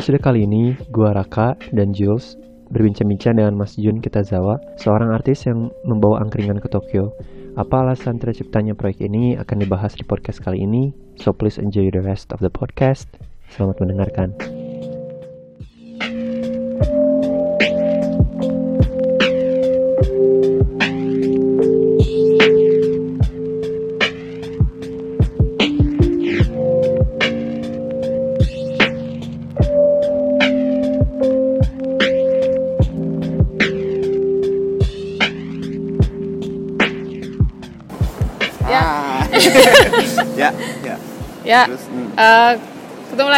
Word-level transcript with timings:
Episode 0.00 0.24
kali 0.24 0.48
ini, 0.48 0.72
gua 0.88 1.12
Raka 1.12 1.60
dan 1.76 1.92
Jules 1.92 2.32
berbincang-bincang 2.72 3.36
dengan 3.36 3.52
Mas 3.52 3.76
Jun 3.76 4.00
Kitazawa, 4.00 4.56
seorang 4.80 5.12
artis 5.12 5.44
yang 5.44 5.68
membawa 5.84 6.24
angkringan 6.24 6.56
ke 6.56 6.72
Tokyo. 6.72 7.12
Apa 7.60 7.84
alasan 7.84 8.16
terciptanya 8.16 8.72
proyek 8.72 9.04
ini 9.04 9.36
akan 9.36 9.60
dibahas 9.60 9.92
di 9.92 10.08
podcast 10.08 10.40
kali 10.40 10.64
ini, 10.64 10.96
so 11.20 11.36
please 11.36 11.60
enjoy 11.60 11.92
the 11.92 12.00
rest 12.00 12.32
of 12.32 12.40
the 12.40 12.48
podcast. 12.48 13.12
Selamat 13.52 13.76
mendengarkan. 13.84 14.59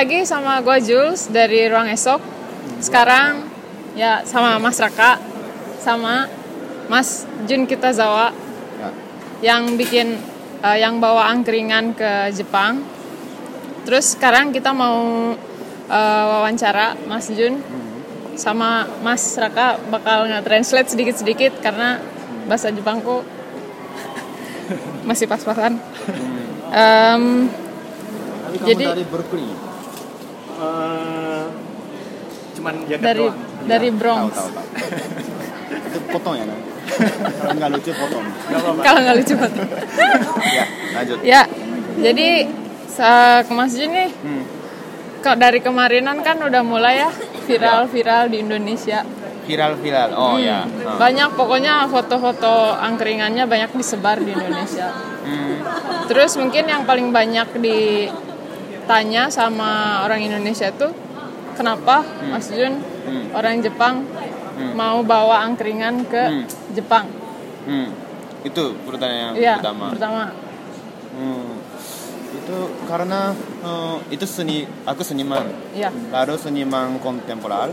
Lagi 0.02 0.26
sama 0.26 0.58
gue 0.58 0.82
Jules 0.82 1.30
dari 1.30 1.70
Ruang 1.70 1.86
Esok. 1.86 2.18
Sekarang 2.82 3.46
ya 3.94 4.26
sama 4.26 4.58
Mas 4.58 4.74
Raka, 4.82 5.14
sama 5.78 6.26
Mas 6.90 7.22
Jun 7.46 7.70
Kitazawa 7.70 8.34
Ya. 8.74 8.90
yang 9.54 9.78
bikin, 9.78 10.18
eh, 10.58 10.76
yang 10.82 10.98
bawa 10.98 11.30
angkringan 11.30 11.94
ke 11.94 12.34
Jepang. 12.34 12.82
Terus 13.86 14.18
sekarang 14.18 14.50
kita 14.50 14.74
mau 14.74 15.30
eh, 15.86 16.24
wawancara 16.34 16.98
Mas 17.06 17.30
Jun 17.30 17.62
sama 18.34 18.90
Mas 19.06 19.38
Raka 19.38 19.78
bakal 19.86 20.26
nge-translate 20.26 20.90
sedikit-sedikit 20.90 21.62
karena 21.62 22.02
bahasa 22.50 22.74
Jepangku 22.74 23.22
masih 25.06 25.30
pas-pasan. 25.30 25.78
Kamu 26.74 28.66
Jadi- 28.66 28.82
dari 28.90 29.06
Berkeley. 29.06 29.70
Cuman 32.62 32.74
jaket 32.86 33.02
dari 33.02 33.26
doang. 33.26 33.36
dari 33.64 33.88
Tahu, 33.88 33.98
Bronx. 33.98 34.32
tahu, 34.32 34.48
tahu. 34.48 34.66
Itu 35.82 35.98
potong 36.08 36.34
ya, 36.36 36.44
kan? 36.44 36.58
Kalau 37.42 37.54
nggak 37.56 37.70
lucu 37.72 37.90
potong. 37.92 38.24
Kalau 38.78 38.98
nggak 39.00 39.16
lucu 39.18 39.34
banget. 39.34 39.66
Ya, 40.46 40.64
lanjut. 40.92 41.18
ya, 41.22 41.42
jadi 41.98 42.28
sa- 42.86 43.42
ke 43.42 43.50
Mas 43.50 43.72
Jun 43.72 43.90
nih, 43.90 44.10
Hmm. 44.14 44.44
kok 45.18 45.36
dari 45.36 45.58
kemarinan 45.58 46.20
kan 46.20 46.38
udah 46.38 46.62
mulai 46.62 47.00
ya 47.00 47.10
viral-viral 47.42 48.28
di 48.28 48.38
Indonesia. 48.38 49.02
Viral-viral. 49.42 50.08
Oh 50.12 50.36
Hmm, 50.36 50.44
ya. 50.44 50.62
Ah. 50.86 50.96
Banyak 50.96 51.34
pokoknya 51.34 51.88
foto-foto 51.88 52.46
angkringannya 52.72 53.42
banyak 53.42 53.74
disebar 53.74 54.16
di 54.16 54.30
Indonesia. 54.30 54.94
Hmm. 55.24 55.58
Terus 56.06 56.36
mungkin 56.36 56.62
yang 56.64 56.82
paling 56.82 57.10
banyak 57.10 57.50
ditanya 57.56 59.26
sama 59.28 59.70
orang 60.02 60.22
Indonesia 60.22 60.70
tuh 60.70 60.94
kenapa 61.52 62.00
Mas 62.24 62.48
Jun 62.48 62.80
Hmm. 63.02 63.34
orang 63.34 63.58
Jepang 63.58 64.06
mau 64.72 65.02
bawa 65.02 65.42
angkringan 65.42 66.06
ke 66.06 66.22
Hmm. 66.22 66.44
Jepang? 66.70 67.06
Hmm. 67.64 67.90
Itu 68.42 68.74
pertanyaan 68.82 69.34
Iya, 69.34 69.58
pertama. 69.58 69.90
pertama. 69.90 70.24
Hmm. 71.12 71.58
Itu 72.32 72.56
karena 72.86 73.34
eh, 73.60 73.96
itu 74.10 74.24
seni, 74.24 74.62
aku 74.82 75.02
seniman. 75.02 75.46
Iya. 75.72 75.90
Lalu 76.10 76.34
seniman 76.36 76.96
kontemporer. 76.98 77.70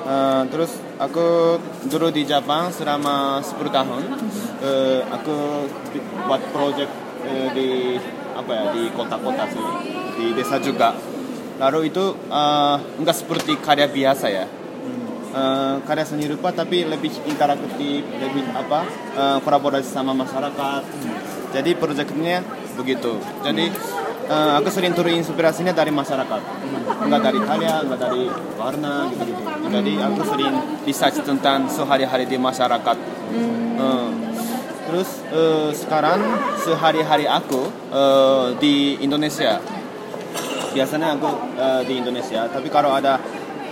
Eh, 0.00 0.42
terus 0.48 0.74
aku 0.96 1.58
dulu 1.84 2.08
di 2.08 2.24
Jepang 2.24 2.70
selama 2.70 3.38
10 3.40 3.68
tahun. 3.68 4.02
Eh, 4.60 5.00
aku 5.06 5.66
buat 6.24 6.42
project 6.50 6.92
eh, 7.22 7.48
di 7.52 7.68
apa 8.32 8.50
ya 8.50 8.64
di 8.70 8.88
kota-kota 8.90 9.44
sih, 9.46 9.66
di 10.16 10.26
desa 10.32 10.56
juga. 10.56 10.96
Lalu 11.60 11.92
itu 11.92 12.16
eh, 12.32 12.76
enggak 12.96 13.16
seperti 13.20 13.60
karya 13.60 13.84
biasa 13.84 14.26
ya. 14.32 14.48
Eh, 15.30 15.74
karya 15.86 16.02
seni 16.08 16.26
rupa 16.26 16.50
tapi 16.50 16.82
lebih 16.88 17.12
interaktif, 17.28 18.02
lebih 18.02 18.44
apa 18.56 18.88
eh, 19.14 19.38
kolaborasi 19.44 19.86
sama 19.86 20.16
masyarakat. 20.16 20.82
Jadi 21.52 21.70
proyeknya 21.76 22.40
begitu. 22.74 23.20
Jadi 23.44 23.68
eh, 24.26 24.52
aku 24.56 24.72
sering 24.72 24.96
terinspirasinya 24.96 25.76
dari 25.76 25.92
masyarakat, 25.92 26.40
enggak 27.04 27.22
dari 27.22 27.40
karya, 27.44 27.84
enggak 27.84 28.00
dari 28.08 28.24
warna 28.56 29.06
gitu-gitu. 29.12 29.42
Jadi 29.70 29.92
aku 30.02 30.20
sering 30.26 30.54
research 30.88 31.18
tentang 31.22 31.68
sehari-hari 31.68 32.24
di 32.24 32.40
masyarakat. 32.40 32.96
Eh, 33.76 34.08
terus 34.88 35.22
eh, 35.30 35.70
sekarang 35.76 36.18
sehari-hari 36.58 37.30
aku 37.30 37.70
eh, 37.92 38.46
di 38.58 38.98
Indonesia 38.98 39.62
biasanya 40.70 41.18
aku 41.18 41.30
eh, 41.58 41.82
di 41.86 41.94
Indonesia 41.98 42.46
tapi 42.46 42.70
kalau 42.70 42.94
ada 42.94 43.18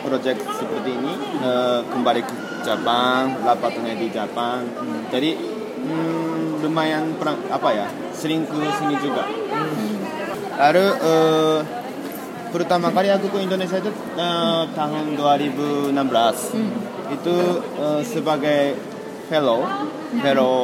proyek 0.02 0.38
seperti 0.38 0.90
ini 0.94 1.14
eh, 1.42 1.80
kembali 1.86 2.20
ke 2.22 2.34
Jepang 2.66 3.38
rapatnya 3.42 3.94
di 3.94 4.06
Jepang. 4.10 4.66
Jadi 5.08 5.30
hmm, 5.78 6.62
lumayan 6.62 7.14
perang, 7.16 7.38
apa 7.48 7.68
ya 7.70 7.86
sering 8.12 8.44
ke 8.44 8.58
sini 8.78 8.94
juga. 8.98 9.24
Lalu 10.58 10.86
eh, 11.00 11.58
pertama 12.50 12.90
kali 12.90 13.08
aku 13.12 13.30
ke 13.30 13.38
Indonesia 13.46 13.78
itu 13.78 13.90
eh, 14.18 14.62
tahun 14.74 15.04
2016 15.14 15.94
itu 17.14 17.36
eh, 17.78 18.00
sebagai 18.04 18.76
fellow 19.28 19.64
fellow 20.24 20.56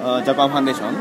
eh, 0.00 0.20
Japan 0.22 0.48
Foundation 0.48 0.92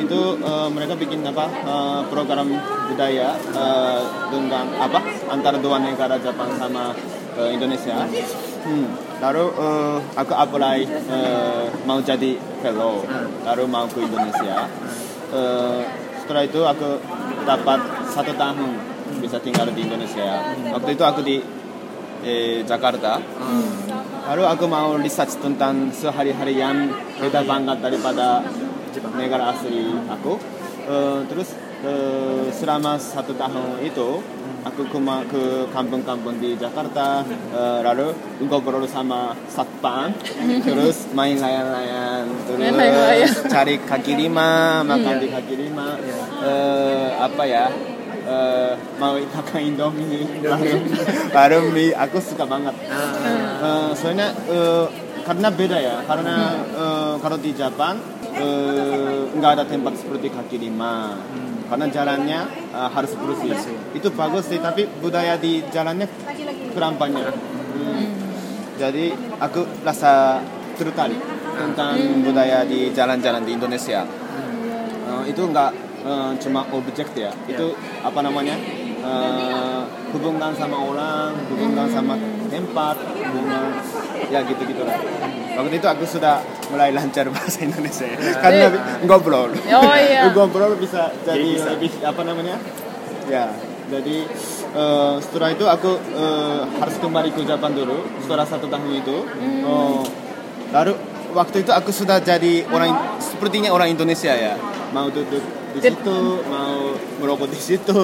itu 0.00 0.20
eh, 0.40 0.68
mereka 0.72 0.96
bikin 0.96 1.20
apa? 1.22 1.46
Eh, 1.48 2.00
program 2.08 2.48
budaya 2.88 3.36
eh, 3.36 4.00
dengan 4.32 4.66
apa? 4.80 5.00
Antara 5.28 5.60
dua 5.60 5.78
negara 5.78 6.16
Jepang 6.16 6.50
sama 6.56 6.96
eh, 7.36 7.50
Indonesia. 7.52 8.08
Hmm, 8.60 8.88
lalu 9.20 9.44
eh, 9.56 9.98
aku 10.16 10.32
apply 10.34 10.78
eh, 10.88 11.64
mau 11.84 12.00
jadi 12.00 12.36
fellow. 12.64 13.04
Lalu 13.44 13.64
mau 13.68 13.86
ke 13.88 14.00
Indonesia. 14.00 14.68
Eh, 15.30 15.80
setelah 16.24 16.42
itu 16.46 16.60
aku 16.64 16.98
dapat 17.44 17.80
satu 18.10 18.32
tahun 18.34 18.70
bisa 19.20 19.36
tinggal 19.42 19.68
di 19.70 19.84
Indonesia. 19.84 20.56
Waktu 20.72 20.90
itu 20.96 21.04
aku 21.04 21.20
di 21.20 21.36
eh, 22.24 22.64
Jakarta. 22.64 23.20
Lalu 24.30 24.44
aku 24.46 24.64
mau 24.70 24.94
research 24.94 25.42
tentang 25.42 25.90
sehari-hari 25.90 26.54
yang 26.54 26.86
beda 27.18 27.42
banget 27.42 27.82
daripada 27.82 28.46
negara 29.14 29.50
asli 29.50 29.86
aku. 30.06 30.34
Eh, 30.80 31.20
terus 31.28 31.54
eh, 31.82 32.46
selama 32.50 32.98
satu 32.98 33.32
tahun 33.34 33.78
itu 33.80 34.18
aku 34.60 34.82
ke, 34.92 34.98
ma- 35.00 35.24
ke 35.24 35.64
kampung-kampung 35.70 36.36
di 36.36 36.52
Jakarta, 36.52 37.22
eh, 37.28 37.80
lalu 37.80 38.12
ngobrol 38.44 38.84
sama 38.84 39.32
satpam, 39.46 40.10
terus 40.66 41.08
main 41.14 41.38
layang-layang, 41.38 42.26
terus 42.44 42.58
Main 42.58 42.74
layang-layang. 42.74 43.34
cari 43.48 43.74
kaki 43.80 44.12
lima, 44.18 44.82
makan 44.82 45.14
di 45.16 45.28
kaki 45.30 45.54
lima, 45.56 45.86
eh, 46.42 47.08
apa 47.16 47.42
ya? 47.46 47.66
eh, 48.20 48.72
mau 49.00 49.16
makan 49.16 49.60
Indomie, 49.64 50.28
lalu, 50.44 50.76
lalu 51.36 51.58
mie, 51.72 51.96
aku 51.96 52.20
suka 52.20 52.44
banget. 52.44 52.76
Eh, 52.84 53.90
soalnya 53.96 54.28
eh, 54.46 54.84
karena 55.24 55.48
beda 55.48 55.78
ya, 55.80 55.96
karena 56.04 56.36
eh, 56.68 57.14
kalau 57.16 57.36
di 57.36 57.50
Jepang 57.52 57.96
eh, 58.36 59.20
nggak 59.34 59.50
ada 59.58 59.64
tempat 59.66 59.94
seperti 59.98 60.30
kaki 60.30 60.56
lima, 60.62 61.18
karena 61.66 61.86
jalannya 61.90 62.40
eh, 62.70 62.88
harus 62.90 63.12
bersih. 63.16 63.56
Itu 63.96 64.12
bagus 64.14 64.46
sih, 64.50 64.58
tapi 64.62 64.86
budaya 65.00 65.34
di 65.40 65.64
jalannya 65.70 66.06
kurang 66.74 66.94
banyak. 67.00 67.26
Hmm. 67.30 68.06
Jadi 68.80 69.12
aku 69.40 69.66
rasa 69.84 70.40
tertarik 70.80 71.20
tentang 71.56 71.96
budaya 72.24 72.64
di 72.64 72.88
jalan-jalan 72.94 73.44
di 73.44 73.52
Indonesia. 73.56 74.06
Eh, 75.10 75.22
itu 75.28 75.42
nggak 75.44 75.70
eh, 76.06 76.32
cuma 76.40 76.64
objek 76.72 77.12
ya, 77.12 77.34
itu 77.50 77.74
apa 78.00 78.20
namanya? 78.24 78.56
Eh, 79.00 79.80
hubungan 80.12 80.52
sama 80.54 80.76
orang, 80.76 81.30
hubungan 81.48 81.86
sama 81.90 82.14
tempat, 82.50 82.96
hubungan 83.00 83.68
ya 84.28 84.40
gitu-gitu 84.44 84.82
lah. 84.84 84.98
Waktu 85.60 85.76
itu 85.76 85.88
aku 85.88 86.04
sudah 86.06 86.40
mulai 86.70 86.94
lancar 86.94 87.26
bahasa 87.34 87.64
Indonesia 87.66 88.06
ya. 88.06 88.18
karena 88.38 88.66
ngobrol. 89.04 89.50
Oh, 89.52 89.94
iya. 89.96 90.28
ngobrol 90.34 90.76
bisa 90.78 91.10
jadi 91.26 91.50
bisa. 91.56 91.68
lebih 91.74 91.92
apa 92.02 92.20
namanya? 92.22 92.56
Ya, 93.30 93.54
jadi 93.90 94.16
eh, 94.74 95.14
setelah 95.22 95.50
itu 95.54 95.64
aku 95.66 95.92
eh, 96.14 96.62
harus 96.78 96.96
kembali 96.98 97.30
ke 97.34 97.42
Jepang 97.46 97.72
dulu 97.74 98.04
setelah 98.22 98.46
satu 98.46 98.66
tahun 98.70 98.90
itu. 98.94 99.16
Oh, 99.66 100.02
lalu 100.70 100.94
waktu 101.34 101.62
itu 101.62 101.70
aku 101.70 101.90
sudah 101.94 102.18
jadi 102.18 102.66
orang 102.70 103.18
sepertinya 103.22 103.70
orang 103.70 103.94
Indonesia 103.94 104.34
ya 104.34 104.54
mau 104.90 105.06
duduk 105.06 105.59
di 105.70 105.80
situ 105.80 106.16
mau 106.44 106.92
merokok 107.16 107.48
di 107.48 107.60
situ 107.60 107.94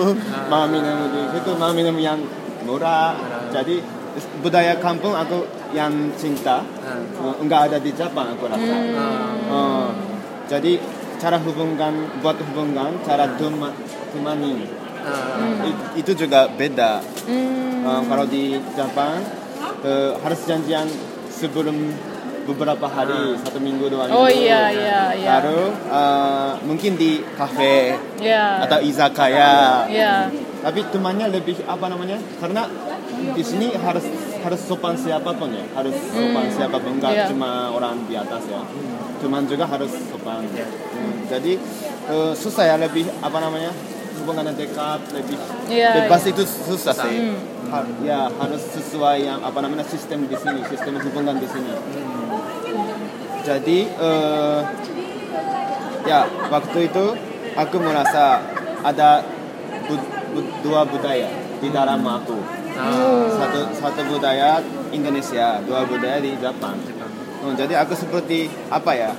mau 0.46 0.64
minum 0.66 0.98
di 1.08 1.20
situ 1.32 1.50
mau 1.54 1.70
minum 1.70 1.96
yang 1.96 2.18
murah. 2.62 3.14
Jadi 3.50 3.82
budaya 4.40 4.76
kampung 4.76 5.12
aku 5.12 5.44
yang 5.70 5.92
cinta 6.14 6.64
Ah. 6.80 6.96
eh, 6.96 7.34
enggak 7.38 7.68
ada 7.68 7.78
di 7.78 7.90
Jepang 7.90 8.32
aku 8.32 8.46
rasa. 8.46 8.74
Eh, 9.46 9.88
jadi 10.46 10.72
cara 11.16 11.36
hubungan 11.38 11.92
buat 12.20 12.36
hubungan 12.42 12.96
cara 13.02 13.28
tema, 13.34 13.72
temani 14.10 14.64
Ah. 15.02 15.66
i- 15.68 16.00
itu 16.00 16.12
juga 16.12 16.48
beda. 16.48 17.02
Hmm. 17.26 17.84
Eh, 17.84 18.00
kalau 18.06 18.24
di 18.24 18.42
Jepang 18.72 19.20
eh, 19.82 20.10
harus 20.16 20.40
janjian 20.44 20.88
sebelum 21.28 21.76
beberapa 22.46 22.86
hari 22.86 23.34
satu 23.42 23.58
minggu 23.58 23.90
dua 23.90 24.06
minggu. 24.06 24.16
Oh 24.16 24.30
iya 24.30 24.70
iya 24.70 25.00
iya. 25.12 25.28
Lalu 25.42 25.60
eh, 25.90 26.50
mungkin 26.64 26.92
di 26.94 27.20
kafe 27.34 27.98
Iya. 28.22 28.64
atau 28.64 28.78
izakaya. 28.80 29.84
Iya. 29.90 30.30
Tapi 30.62 30.80
temannya 30.88 31.26
lebih 31.30 31.58
apa 31.62 31.86
namanya? 31.86 32.16
Karena 32.38 32.64
di 33.34 33.42
sini 33.42 33.74
harus 33.74 34.06
harus 34.40 34.60
sopan 34.62 34.94
siapa 34.94 35.34
pun 35.34 35.50
ya, 35.50 35.66
harus 35.74 35.94
sopan 36.10 36.46
siapa 36.48 36.76
pun 36.78 36.96
enggak 36.96 37.12
Iya. 37.12 37.26
cuma 37.28 37.70
orang 37.70 38.06
di 38.06 38.14
atas 38.14 38.46
ya. 38.46 38.62
Teman 39.18 39.44
juga 39.44 39.66
harus 39.66 39.90
sopan. 39.90 40.46
Hmm, 40.46 41.26
Jadi 41.26 41.58
eh, 42.06 42.32
susah 42.32 42.64
ya 42.64 42.76
lebih 42.78 43.04
apa 43.20 43.38
namanya? 43.38 43.74
hubungan 44.16 44.48
yang 44.48 44.56
dekat 44.56 45.00
lebih 45.12 45.36
Iya, 45.68 46.08
bebas 46.08 46.24
itu 46.24 46.40
susah 46.42 46.96
sih. 46.96 47.36
Ha- 47.68 47.84
ya 48.00 48.32
harus 48.32 48.62
sesuai 48.72 49.22
yang 49.22 49.38
apa 49.38 49.60
namanya 49.60 49.84
sistem 49.84 50.24
di 50.24 50.32
sini, 50.34 50.64
sistem 50.66 50.96
hubungan 50.98 51.36
di 51.36 51.44
sini. 51.44 51.68
Jadi 53.46 53.78
eh, 53.86 54.60
ya 56.02 56.20
waktu 56.48 56.78
itu 56.84 57.04
aku 57.54 57.76
merasa 57.78 58.42
ada 58.82 59.22
bu- 59.86 60.02
bu- 60.32 60.50
dua 60.60 60.82
budaya 60.82 61.30
di 61.56 61.70
dalam 61.70 62.02
aku. 62.02 62.36
Satu 63.32 63.60
satu 63.72 64.00
budaya 64.04 64.58
Indonesia, 64.90 65.62
dua 65.62 65.86
budaya 65.86 66.18
di 66.18 66.34
Jepang. 66.36 66.74
Hmm, 67.40 67.54
jadi 67.54 67.78
aku 67.80 67.94
seperti 67.94 68.50
apa 68.68 68.92
ya? 68.92 69.10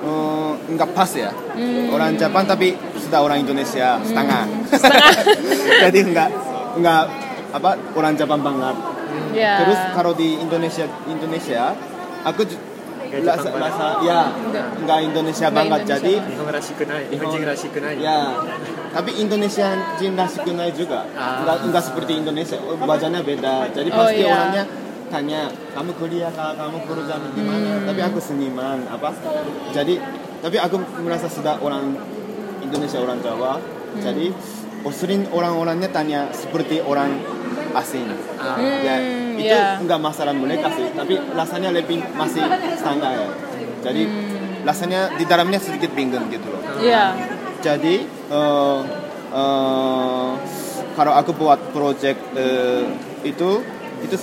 eh, 0.00 0.50
enggak 0.70 0.90
pas 0.94 1.10
ya. 1.12 1.28
Orang 1.90 2.14
Jepang 2.14 2.46
tapi 2.46 2.72
sudah 2.96 3.20
orang 3.20 3.42
Indonesia 3.42 3.98
setengah. 4.00 4.46
jadi 5.84 5.98
enggak 6.00 6.30
enggak 6.78 7.02
apa 7.50 7.70
orang 7.92 8.14
Jepang 8.14 8.40
banget. 8.40 8.76
Iya. 9.34 9.66
Terus 9.66 9.80
kalau 9.92 10.14
di 10.14 10.38
Indonesia 10.38 10.86
Indonesia 11.04 11.74
aku 12.22 12.46
Nggak 13.10 13.36
Jepang 13.42 13.58
rasa 13.58 13.86
ya 14.06 14.20
enggak 14.78 14.98
Indonesia 15.02 15.46
Nggak 15.50 15.58
banget. 15.58 15.80
Indonesia. 15.82 15.94
Jadi 15.98 16.14
nai. 17.82 17.94
ya. 17.98 18.20
Tapi 18.90 19.10
Indonesia 19.18 19.66
jin 19.98 20.14
kunai 20.18 20.70
juga. 20.70 21.00
Ah. 21.18 21.42
enggak 21.42 21.56
enggak 21.66 21.82
seperti 21.90 22.12
Indonesia. 22.22 22.56
Oh, 22.62 22.78
bacanya 22.78 23.20
beda. 23.20 23.54
Jadi 23.74 23.88
Oh, 23.90 23.98
pasti 24.06 24.22
iya. 24.22 24.30
orangnya 24.30 24.64
tanya 25.10 25.40
kamu 25.74 25.90
kuliah 25.98 26.30
kah? 26.30 26.54
Kamu 26.54 26.76
kerja 26.86 27.14
di 27.34 27.42
mana? 27.42 27.70
Hmm. 27.82 27.86
tapi 27.90 28.00
aku 28.06 28.18
seniman 28.22 28.78
apa? 28.86 29.10
Jadi 29.74 29.94
tapi 30.40 30.56
aku 30.56 30.76
merasa 31.02 31.26
sudah 31.26 31.58
orang 31.58 31.98
Indonesia 32.62 32.98
orang 33.02 33.18
Jawa. 33.18 33.58
Hmm. 33.58 33.98
jadi 34.06 34.30
oh, 34.86 34.94
sering 34.94 35.26
orang-orangnya 35.34 35.90
tanya 35.90 36.30
seperti 36.30 36.78
orang 36.78 37.18
asing. 37.74 38.06
Ah. 38.38 38.54
ya. 38.58 38.96
Hmm, 39.02 39.19
itu 39.40 39.48
iya. 39.50 39.76
enggak 39.76 39.98
masalah 39.98 40.32
mereka 40.32 40.68
sih 40.70 40.86
tapi 40.92 41.16
rasanya 41.32 41.70
lebih 41.70 41.98
masih 42.14 42.44
standar 42.76 43.12
ya 43.14 43.28
jadi 43.80 44.02
Hmm. 44.04 44.68
rasanya 44.68 45.00
di 45.16 45.24
dalamnya 45.24 45.56
sedikit 45.56 45.88
bingung 45.92 46.28
gitu 46.28 46.44
loh 46.46 46.60
Iya. 46.76 47.16
jadi 47.60 48.04
eh, 48.06 48.78
eh, 49.32 50.30
kalau 50.92 51.12
aku 51.14 51.30
buat 51.32 51.60
project 51.72 52.20
eh, 52.36 52.84
itu 53.22 53.64
itu 54.00 54.16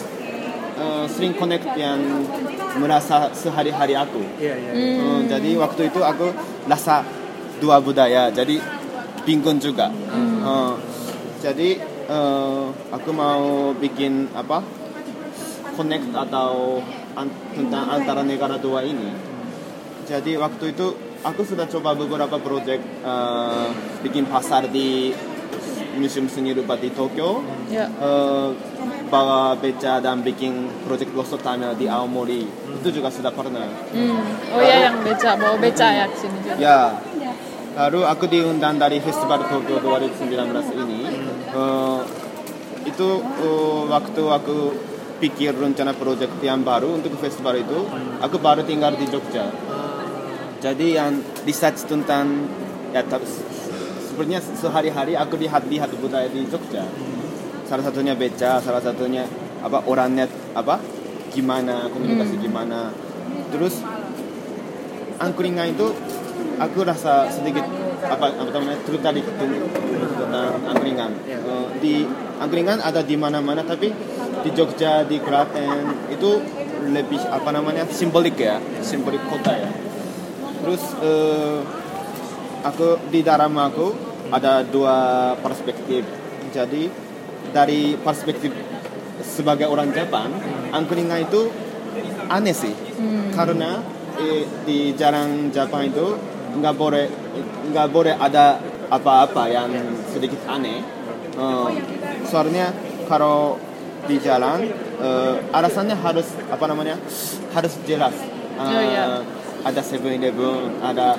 eh, 0.77 1.05
sering 1.09 1.33
connect 1.33 1.65
yang 1.73 1.97
merasa 2.77 3.33
sehari-hari 3.33 3.97
aku 3.97 4.21
Iya, 4.37 4.55
iya. 4.55 4.71
Eh, 4.77 5.19
jadi 5.25 5.49
waktu 5.57 5.89
itu 5.89 5.99
aku 6.01 6.29
rasa 6.65 7.01
dua 7.57 7.81
budaya 7.81 8.29
jadi 8.29 8.61
bingung 9.23 9.57
juga 9.57 9.89
Eh, 10.47 10.73
jadi 11.41 11.69
eh, 12.07 12.65
aku 12.87 13.09
mau 13.11 13.43
bikin 13.73 14.29
apa 14.31 14.61
connect 15.77 16.09
atau 16.09 16.81
an- 17.13 17.29
tentang 17.53 17.85
antara 17.88 18.21
negara 18.21 18.57
dua 18.57 18.81
ini 18.81 19.13
jadi 20.03 20.35
waktu 20.35 20.74
itu 20.74 20.88
aku 21.19 21.41
sudah 21.44 21.68
coba 21.68 21.94
beberapa 21.94 22.38
project 22.38 22.81
eh, 23.03 23.68
bikin 24.01 24.25
pasar 24.25 24.65
di 24.68 25.13
museum 25.94 26.25
seni 26.25 26.51
rupa 26.51 26.74
di 26.75 26.89
Tokyo 26.89 27.41
Iya. 27.68 27.85
eh, 27.88 28.50
bawa 29.07 29.56
beca 29.56 29.97
dan 29.97 30.19
bikin 30.19 30.53
project 30.83 31.12
Lost 31.12 31.38
Tunnel 31.38 31.74
di 31.74 31.85
Aomori 31.85 32.44
itu 32.74 32.89
juga 32.91 33.07
sudah 33.07 33.29
pernah 33.29 33.63
Hmm. 33.88 34.19
Oh 34.50 34.59
iya 34.59 34.88
yang 34.88 35.00
beca, 35.01 35.33
bawa 35.33 35.56
beca 35.57 35.88
ya 35.88 36.06
ke 36.06 36.18
sini 36.18 36.38
juga. 36.39 36.56
Ya, 36.57 36.81
lalu 37.74 38.03
aku 38.03 38.25
diundang 38.25 38.75
dari 38.75 39.00
Festival 39.00 39.41
Tokyo 39.44 39.79
2019 39.79 40.27
ini. 40.77 41.00
Eh, 41.50 42.00
itu 42.85 43.09
eh, 43.19 43.81
waktu 43.88 44.24
aku 44.24 44.57
pikir 45.17 45.53
rencana 45.57 45.93
proyek 45.93 46.29
yang 46.45 46.61
baru 46.61 46.97
untuk 46.97 47.13
festival 47.17 47.57
itu, 47.57 47.79
aku 48.21 48.37
baru 48.37 48.61
tinggal 48.63 48.93
di 48.93 49.05
Jogja. 49.09 49.49
Jadi 50.57 50.97
yang 50.97 51.21
research 51.45 51.85
tentang 51.85 52.49
ya 52.89 53.05
tapi 53.05 53.29
sebenarnya 54.09 54.41
sehari-hari 54.41 55.13
aku 55.13 55.38
lihat-lihat 55.38 55.93
budaya 56.01 56.25
di 56.29 56.45
Jogja. 56.50 56.86
Salah 57.67 57.83
satunya 57.83 58.17
beca, 58.17 58.63
salah 58.63 58.81
satunya 58.81 59.27
apa 59.62 59.83
orangnya 59.86 60.25
apa 60.57 60.81
gimana 61.33 61.89
komunikasi 61.91 62.41
gimana. 62.41 62.89
Terus 63.53 63.83
angkringan 65.21 65.77
itu 65.77 65.93
aku 66.57 66.81
rasa 66.81 67.29
sedikit 67.29 67.65
apa 68.07 68.33
apa 68.33 68.50
namanya 68.53 68.79
tertarik 68.86 69.25
tentang 69.25 70.53
angkringan 70.69 71.12
Eh, 71.47 71.67
di 71.79 71.93
angkringan 72.43 72.83
ada 72.83 73.00
di 73.00 73.15
mana-mana 73.15 73.63
tapi 73.63 73.88
di 74.48 74.56
Jogja 74.56 75.04
di 75.04 75.20
Klaten 75.20 76.08
itu 76.08 76.39
lebih 76.88 77.20
apa 77.27 77.51
namanya 77.51 77.84
simbolik 77.92 78.39
ya 78.39 78.63
simbolik 78.80 79.20
kota 79.27 79.51
ya. 79.51 79.68
Terus 80.63 80.84
eh, 81.04 81.60
aku 82.63 83.12
di 83.12 83.20
dalam 83.27 83.51
aku 83.60 83.92
ada 84.32 84.63
dua 84.63 85.36
perspektif. 85.44 86.08
Jadi 86.56 86.88
dari 87.51 88.00
perspektif 88.00 88.56
sebagai 89.20 89.68
orang 89.68 89.92
Jepang 89.92 90.32
angkringan 90.72 91.27
itu 91.27 91.51
aneh 92.32 92.56
sih. 92.56 92.72
Karena 93.36 93.84
eh, 94.16 94.48
di 94.63 94.96
jarang 94.96 95.51
Jepang 95.51 95.92
itu 95.92 96.16
nggak 96.56 96.75
boleh 96.80 97.06
nggak 97.75 97.88
boleh 97.92 98.16
ada 98.16 98.63
apa-apa 98.88 99.51
yang 99.51 99.68
sedikit 100.08 100.39
aneh. 100.48 100.80
Eh, 101.36 101.70
soalnya 102.24 102.72
kalau 103.12 103.66
di 104.07 104.17
jalan 104.17 104.63
eh, 104.97 105.35
alasannya 105.51 105.95
harus 105.95 106.25
apa 106.47 106.65
namanya 106.65 106.95
harus 107.51 107.75
jelas 107.83 108.15
Eh, 108.57 108.65
Oh, 108.65 108.81
iya. 108.81 109.21
ada 109.61 109.81
Seven 109.81 110.17
Eleven 110.17 110.81
ada 110.81 111.13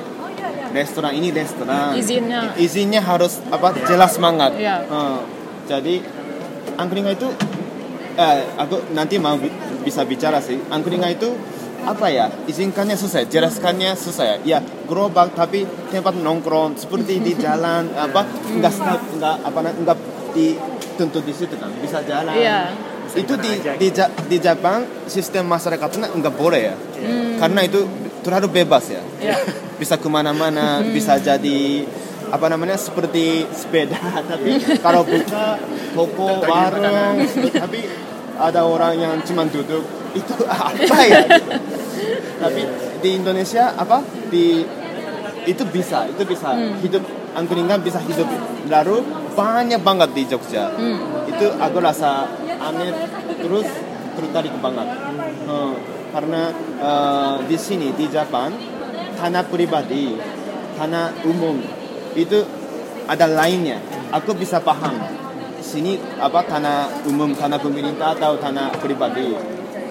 restoran 0.69 1.13
ini 1.13 1.31
restoran 1.31 1.95
Izinnya. 1.95 2.51
izinnya 2.57 2.99
harus 3.01 3.39
apa 3.47 3.71
jelas 3.85 4.19
banget 4.19 4.59
Iya. 4.59 4.83
Eh, 4.83 5.19
jadi 5.65 5.95
angkringan 6.75 7.15
itu 7.15 7.31
eh, 8.15 8.43
aku 8.57 8.91
nanti 8.91 9.17
mau 9.17 9.37
bi- 9.37 9.55
bisa 9.81 10.03
bicara 10.03 10.39
sih 10.39 10.59
angkringan 10.67 11.13
itu 11.13 11.31
apa 11.81 12.11
ya 12.11 12.27
izinkannya 12.45 12.93
susah 12.95 13.23
jelaskannya 13.25 13.95
susah 13.95 14.25
ya 14.27 14.37
ya 14.45 14.59
gerobak 14.85 15.31
tapi 15.33 15.63
tempat 15.89 16.19
nongkrong 16.19 16.75
seperti 16.75 17.23
di 17.23 17.39
jalan 17.41 17.87
apa 17.95 18.27
enggak 18.51 18.75
enggak 19.15 19.37
apa 19.41 19.59
enggak 19.73 19.99
dituntut 20.99 21.23
di 21.23 21.31
situ 21.31 21.55
kan 21.55 21.71
bisa 21.79 22.03
jalan. 22.03 22.35
Iya. 22.35 22.75
itu 23.09 23.35
di 23.39 23.53
di, 23.79 23.89
Ja- 23.95 24.11
di 24.11 24.37
Jepang 24.37 24.83
sistem 25.07 25.47
masyarakatnya 25.47 26.11
enggak 26.11 26.35
boleh 26.35 26.75
ya. 26.75 26.77
Karena 27.39 27.63
itu 27.63 27.87
terlalu 28.27 28.51
bebas 28.51 28.91
ya. 28.91 28.99
Iya. 29.23 29.39
bisa 29.79 29.95
ke 29.95 30.11
mana-mana 30.11 30.83
bisa 30.83 31.15
jadi 31.23 31.87
apa 32.35 32.51
namanya 32.51 32.75
seperti 32.75 33.47
sepeda. 33.55 33.95
Tapi 34.35 34.59
kalau 34.83 35.07
buka 35.07 35.55
toko 35.95 36.43
warung 36.43 37.23
tapi 37.55 37.81
ada 38.35 38.61
orang 38.67 38.95
yang 38.99 39.15
cuma 39.23 39.47
duduk 39.47 39.87
itu 40.19 40.35
apa 40.67 40.99
ya? 41.07 41.23
Gitu. 41.31 41.53
tapi 42.43 42.61
di 42.99 43.11
Indonesia 43.15 43.71
apa? 43.79 44.03
Di 44.29 44.67
itu 45.47 45.63
bisa 45.71 46.11
itu 46.11 46.23
bisa 46.27 46.53
hidup 46.83 47.03
angkringan 47.37 47.81
bisa 47.85 48.01
hidup 48.05 48.29
lalu 48.69 49.05
banyak 49.39 49.81
banget 49.83 50.11
di 50.15 50.23
Jogja. 50.27 50.75
Itu 51.31 51.47
aku 51.59 51.79
rasa 51.79 52.27
aneh 52.59 52.91
terus 53.39 53.69
tertarik 54.19 54.55
banget. 54.59 54.89
Eh, 55.47 55.75
karena 56.11 56.43
eh, 56.83 57.37
di 57.47 57.57
sini 57.59 57.95
di 57.95 58.11
Jepang 58.11 58.51
tanah 59.19 59.45
pribadi 59.47 60.19
tanah 60.75 61.23
umum 61.27 61.59
itu 62.19 62.43
ada 63.07 63.27
lainnya. 63.31 63.79
Aku 64.11 64.35
bisa 64.35 64.59
paham 64.59 64.99
sini 65.63 66.01
apa 66.17 66.43
tanah 66.49 67.05
umum 67.07 67.37
tanah 67.37 67.61
pemerintah 67.61 68.17
atau 68.17 68.41
tanah 68.41 68.75
pribadi. 68.81 69.37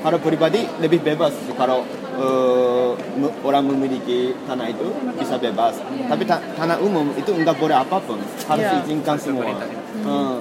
Kalau 0.04 0.18
pribadi 0.22 0.64
lebih 0.80 1.04
bebas 1.04 1.34
kalau 1.56 1.84
eh, 2.18 2.90
mu- 3.16 3.36
orang 3.42 3.64
memiliki 3.66 4.20
tanah 4.44 4.68
itu 4.68 4.88
bisa 5.14 5.38
bebas. 5.38 5.78
Tapi 5.80 6.24
ta- 6.24 6.42
tanah 6.52 6.78
umum 6.80 7.14
itu 7.14 7.30
enggak 7.32 7.56
boleh 7.56 7.76
apa 7.76 7.98
pun. 8.00 8.18
Harus 8.44 8.64
Ya. 8.64 8.80
izinkan 8.80 9.18
semua. 9.18 9.46
Eh, 9.46 10.38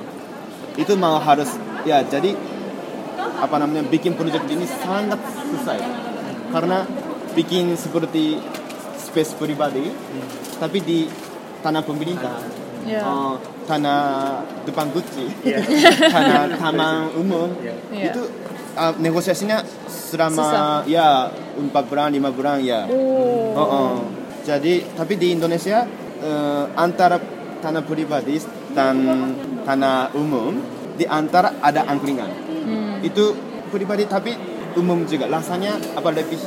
itu 0.77 0.93
mau 0.95 1.17
harus 1.19 1.53
ya 1.83 2.01
jadi 2.03 2.33
apa 3.37 3.57
namanya 3.57 3.85
bikin 3.85 4.13
proyek 4.13 4.45
ini 4.47 4.65
sangat 4.65 5.21
susah. 5.43 5.77
Karena 6.49 6.85
bikin 7.33 7.73
seperti 7.75 8.41
space 8.99 9.33
pribadi 9.35 9.93
tapi 10.57 10.81
di 10.81 11.05
tanah 11.61 11.83
pemerintah. 11.83 12.41
Ya. 12.83 13.03
Eh, 13.03 13.35
tanah 13.67 13.99
depan 14.63 14.87
Gucci 14.89 15.27
tanah 16.15 16.55
taman 16.57 17.11
umum 17.13 17.51
Iya. 17.59 17.75
itu 18.07 18.23
uh, 18.77 18.95
negosiasinya 19.01 19.65
selama 19.89 20.85
ya 20.87 21.33
4 21.59 21.73
bulan 21.89 22.13
5 22.13 22.37
bulan 22.37 22.57
ya 22.63 22.85
Oh. 22.87 23.57
Oh, 23.57 23.63
oh. 23.65 23.93
Jadi 24.47 24.85
tapi 24.95 25.19
di 25.19 25.35
Indonesia 25.35 25.83
eh, 26.23 26.65
antara 26.79 27.19
tanah 27.59 27.83
pribadi 27.83 28.39
dan 28.71 28.95
tanah 29.67 30.15
umum 30.15 30.55
di 30.95 31.03
antara 31.03 31.59
ada 31.59 31.83
angkringan. 31.83 32.31
Hmm. 32.47 33.03
Itu 33.03 33.35
pribadi 33.75 34.07
tapi 34.07 34.39
umum 34.79 35.03
juga. 35.03 35.27
Rasanya 35.27 35.75
apa 35.99 36.15
lebih 36.15 36.39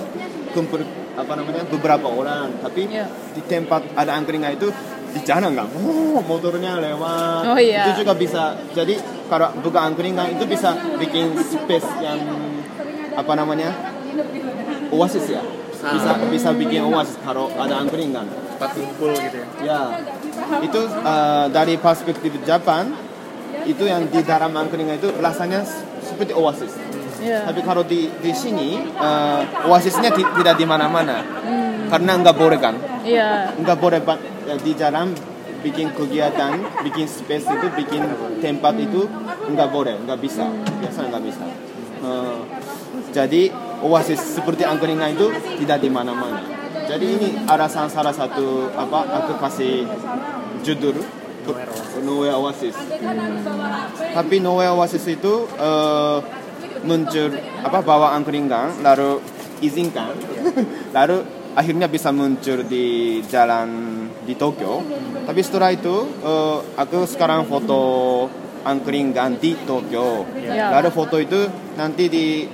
kumpul 0.55 0.79
apa 1.19 1.35
namanya 1.35 1.67
beberapa 1.67 2.07
orang 2.07 2.63
tapi 2.63 2.87
Ya. 2.87 3.03
di 3.35 3.43
tempat 3.43 3.83
ada 3.99 4.15
angkringan 4.15 4.55
itu 4.55 4.71
di 5.11 5.19
jalan 5.27 5.51
nggak 5.51 5.67
oh, 5.75 6.23
motornya 6.23 6.79
lewat 6.79 7.43
Oh, 7.51 7.59
iya. 7.59 7.91
itu 7.91 8.07
juga 8.07 8.15
bisa 8.15 8.55
jadi 8.71 8.95
kalau 9.29 9.53
buka 9.61 9.79
angkringan 9.85 10.33
itu 10.35 10.43
bisa 10.43 10.73
bikin 10.97 11.37
space 11.37 11.87
yang 12.01 12.17
apa 13.13 13.31
namanya 13.37 13.69
oasis 14.89 15.25
ya? 15.29 15.41
Bisa 15.79 16.11
bisa 16.27 16.49
bikin 16.51 16.83
oasis 16.89 17.15
kalau 17.23 17.47
ada 17.55 17.79
angkringan 17.79 18.25
tempat 18.27 18.69
kumpul 18.75 19.13
gitu 19.15 19.37
ya? 19.39 19.47
Ya. 19.63 19.81
Itu 20.59 20.81
eh, 20.89 21.45
dari 21.53 21.77
perspektif 21.77 22.33
Jepang 22.43 22.91
itu 23.63 23.85
yang 23.85 24.09
di 24.09 24.19
dalam 24.25 24.51
angkringan 24.51 24.97
itu 24.97 25.13
rasanya 25.21 25.61
seperti 26.01 26.33
oasis. 26.33 26.73
Ya. 27.19 27.43
tapi 27.43 27.59
kalau 27.67 27.83
di 27.83 28.07
di 28.23 28.31
sini 28.31 28.79
eh, 28.79 29.41
oasisnya 29.67 30.09
ti- 30.15 30.31
tidak 30.39 30.55
di 30.55 30.65
mana-mana. 30.65 31.19
Karena 31.89 32.21
nggak 32.21 32.35
boleh 32.37 32.59
kan? 32.61 32.75
Iya. 33.01 33.57
nggak 33.57 33.77
boleh 33.81 33.99
ya, 34.45 34.55
di 34.61 34.71
jalan 34.77 35.09
bikin 35.59 35.91
kegiatan 35.93 36.59
bikin 36.83 37.07
space 37.07 37.47
itu 37.47 37.67
bikin 37.75 38.03
tempat 38.39 38.75
itu 38.79 39.05
nggak 39.51 39.69
boleh 39.69 39.95
nggak 40.05 40.19
bisa. 40.19 40.47
Biasa 40.79 40.99
nggak 41.09 41.23
bisa. 41.23 41.45
Eh, 41.99 42.39
jadi 43.11 43.51
oasis 43.83 44.39
seperti 44.39 44.63
angkringan 44.63 45.15
itu 45.15 45.31
tidak 45.63 45.83
di 45.83 45.89
mana-mana. 45.91 46.41
Jadi 46.89 47.05
ini 47.05 47.29
alasan 47.45 47.85
salah 47.85 48.15
satu 48.15 48.71
apa 48.73 49.05
aku 49.21 49.33
kasih 49.37 49.85
judul 50.65 50.97
Nowhere 52.05 52.37
Oasis. 52.37 52.77
Tapi 54.13 54.35
Nowhere 54.41 54.73
Oasis 54.73 55.05
itu 55.09 55.49
eh, 55.57 56.17
muncul 56.83 57.35
apa 57.63 57.79
bawa 57.83 58.15
angkringan 58.15 58.79
lalu 58.79 59.19
izinkan 59.59 60.15
lalu 60.95 61.19
akhirnya 61.55 61.91
bisa 61.91 62.15
muncul 62.15 62.63
di 62.63 63.19
jalan 63.27 63.98
di 64.29 64.37
Tokyo. 64.37 64.85
Tapi 65.25 65.41
setelah 65.41 65.73
itu 65.73 66.05
eh, 66.21 66.57
aku 66.77 67.09
sekarang 67.09 67.49
foto 67.49 67.81
angkringan 68.61 69.41
di 69.41 69.57
Tokyo. 69.65 70.29
Ya. 70.37 70.69
lalu 70.69 70.93
foto 70.93 71.17
itu 71.17 71.49
nanti 71.73 72.05
di 72.05 72.45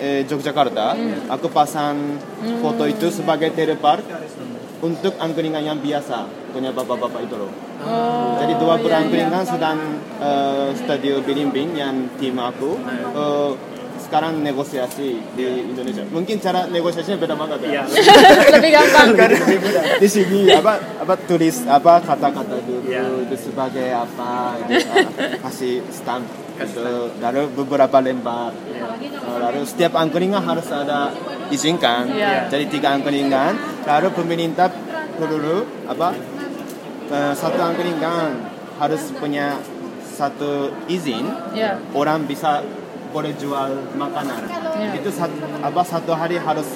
eh, 0.00 0.24
Yogyakarta 0.24 0.96
aku 1.28 1.52
pasang 1.52 2.16
foto 2.64 2.88
itu 2.88 3.12
sebagai 3.12 3.52
telepark 3.52 4.06
untuk 4.78 5.18
angkringan 5.18 5.66
yang 5.66 5.78
biasa 5.82 6.30
punya 6.54 6.70
bapak-bapak 6.70 7.26
itu 7.26 7.34
loh. 7.34 7.50
Oh. 7.78 8.34
jadi 8.42 8.58
dua 8.58 8.74
iya, 8.74 8.82
perangkringan 8.82 9.44
sedang 9.46 9.78
eh, 10.18 10.70
studio 10.74 11.22
Bilimbing 11.22 11.78
yang 11.78 12.10
tim 12.18 12.38
aku. 12.38 12.78
Eh, 13.14 13.50
sekarang 14.08 14.40
negosiasi 14.40 15.20
di 15.36 15.44
Indonesia. 15.68 16.00
Mungkin 16.08 16.40
cara 16.40 16.64
negosiasinya 16.64 17.20
beda 17.20 17.36
banget 17.36 17.58
ya. 17.60 17.68
iya 17.68 17.82
Lebih 18.56 18.70
gampang. 18.72 19.08
di 19.98 20.08
sini 20.08 20.48
apa 20.48 20.72
apa 20.98 21.14
tulis 21.20 21.60
apa 21.62 22.00
kata-kata 22.00 22.56
dulu 22.58 22.88
Iya. 22.88 23.04
itu 23.20 23.36
sebagai 23.44 23.84
apa 23.90 24.56
gitu, 24.64 24.88
kasih 25.38 25.84
stamp 25.90 26.24
gitu. 26.56 26.80
lalu 27.14 27.52
beberapa 27.52 28.00
lembar 28.00 28.56
Eh, 29.18 29.38
lalu 29.38 29.60
setiap 29.62 29.92
angkringan 29.94 30.40
harus 30.40 30.64
ada 30.68 31.12
izinkan 31.48 32.08
Iya. 32.08 32.48
jadi 32.48 32.64
tiga 32.66 32.96
angkringan 32.96 33.54
lalu 33.84 34.08
pemerintah 34.10 34.72
perlu 35.14 35.68
apa 35.84 36.16
eh, 37.08 37.32
satu 37.34 37.60
angkringan 37.60 38.40
harus 38.78 39.12
punya 39.12 39.60
satu 40.08 40.72
izin 40.86 41.28
Ya. 41.52 41.76
orang 41.92 42.24
bisa 42.24 42.64
boleh 43.18 43.34
jual 43.34 43.70
makanan. 43.94 44.42
Ya. 44.76 44.90
Itu 44.94 45.10
satu, 45.10 45.34
apa 45.58 45.82
satu 45.82 46.12
hari 46.12 46.38
harus 46.38 46.70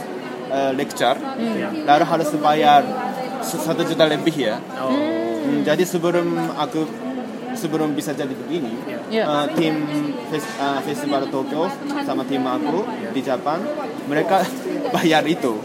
eh, 0.49 0.73
lecture, 0.75 1.15
Hmm. 1.15 1.87
lalu 1.87 2.05
harus 2.05 2.29
bayar 2.37 2.83
satu 3.41 3.83
juta 3.83 4.05
lebih 4.05 4.35
ya. 4.35 4.59
oh 4.77 4.91
Hmm, 5.41 5.63
jadi 5.63 5.83
sebelum 5.83 6.29
aku 6.57 6.87
sebelum 7.53 7.93
bisa 7.93 8.11
jadi 8.13 8.31
begini, 8.33 8.71
Ya. 9.09 9.25
eh, 9.25 9.47
tim 9.53 9.75
fes- 10.29 10.55
eh, 10.57 10.81
festival 10.83 11.27
Tokyo 11.27 11.67
sama 12.01 12.23
tim 12.23 12.43
aku 12.43 12.83
di 13.11 13.21
Jepang 13.21 13.59
mereka 14.05 14.43
bayar 14.95 15.23
itu. 15.27 15.59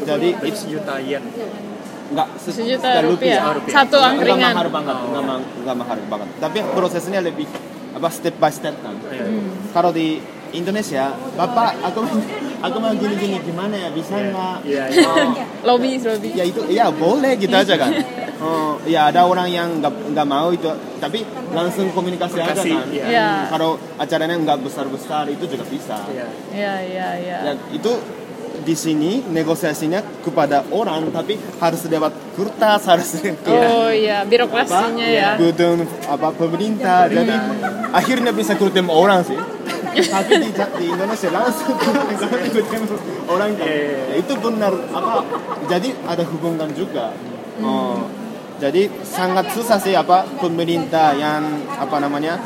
Jadi 0.00 0.28
itu 0.40 0.56
sejuta 0.56 0.98
yen 1.00 1.22
nggak 2.08 2.28
se- 2.36 2.54
Sejuta 2.54 3.02
rupiah. 3.02 3.42
Oh, 3.44 3.54
rupiah. 3.56 3.74
Satu 3.76 3.96
Nggak- 3.96 4.10
angkringan. 4.14 4.38
nggak 4.38 4.54
mahal 4.56 4.70
banget, 4.72 4.96
ma- 5.20 5.46
nggak 5.60 5.76
mahal 5.76 5.98
banget. 6.08 6.28
Tapi 6.38 6.58
prosesnya 6.70 7.20
lebih 7.20 7.46
apa 7.96 8.08
step 8.12 8.36
by 8.36 8.52
step 8.52 8.76
kan. 8.84 8.92
Kalau 9.72 9.90
di 9.90 10.20
Indonesia, 10.52 11.10
bapak 11.34 11.80
aku 11.80 12.00
aku 12.60 12.76
mau 12.78 12.92
gini-gini 12.92 13.40
gimana 13.42 13.74
ya 13.76 13.88
bisa 13.90 14.14
nggak? 14.14 14.56
Iya, 14.64 14.84
iya. 14.92 15.08
Oh, 15.08 15.32
Lobby, 15.66 15.98
lobby. 16.00 16.30
ya 16.36 16.44
itu 16.46 16.60
ya 16.70 16.92
boleh 16.92 17.34
gitu 17.40 17.56
aja 17.56 17.74
kan. 17.76 17.92
Oh, 18.36 18.76
ya 18.84 19.08
ada 19.08 19.24
orang 19.24 19.48
yang 19.48 19.80
nggak 19.80 20.12
nggak 20.12 20.26
mau 20.28 20.52
itu, 20.52 20.68
tapi 21.00 21.24
langsung 21.56 21.88
komunikasi, 21.96 22.36
aja 22.36 22.52
kan. 22.52 22.84
iya. 22.92 23.04
Ya. 23.08 23.28
Kalau 23.48 23.80
acaranya 23.96 24.36
nggak 24.36 24.60
besar-besar 24.60 25.24
itu 25.32 25.48
juga 25.48 25.64
bisa. 25.64 26.04
Iya. 26.12 26.28
Ya, 26.52 26.74
ya, 26.84 27.08
ya. 27.16 27.38
Ya, 27.48 27.52
itu 27.72 27.92
di 28.66 28.74
sini 28.74 29.22
negosiasinya 29.30 30.02
kepada 30.26 30.66
orang 30.74 31.14
tapi 31.14 31.38
harus 31.62 31.86
lewat 31.86 32.10
kertas 32.34 32.82
harus 32.90 33.22
ke 33.22 33.54
Oh 33.54 33.94
iya, 33.94 34.26
birokrasinya 34.26 35.06
ya. 35.06 35.38
gedung 35.38 35.86
apa 36.10 36.34
pemerintah 36.34 37.06
jadi 37.06 37.34
akhirnya 37.94 38.34
bisa 38.34 38.58
ketemu 38.58 38.90
orang 38.90 39.22
sih. 39.22 39.38
Tapi 39.96 40.32
di, 40.44 40.50
di 40.52 40.86
Indonesia 40.92 41.30
langsung 41.32 41.72
ketemu 41.78 42.60
orang. 43.30 43.50
Kan 43.56 43.64
Ya, 43.66 44.20
itu 44.20 44.32
benar 44.36 44.72
apa? 44.92 45.24
Jadi 45.70 45.88
ada 46.04 46.20
hubungan 46.28 46.68
juga. 46.76 47.16
Oh, 47.64 48.04
jadi 48.60 48.88
sangat 49.04 49.52
susah 49.56 49.80
sih 49.80 49.96
apa 49.96 50.28
pemerintah 50.36 51.16
yang 51.16 51.64
apa 51.80 51.96
namanya 52.00 52.36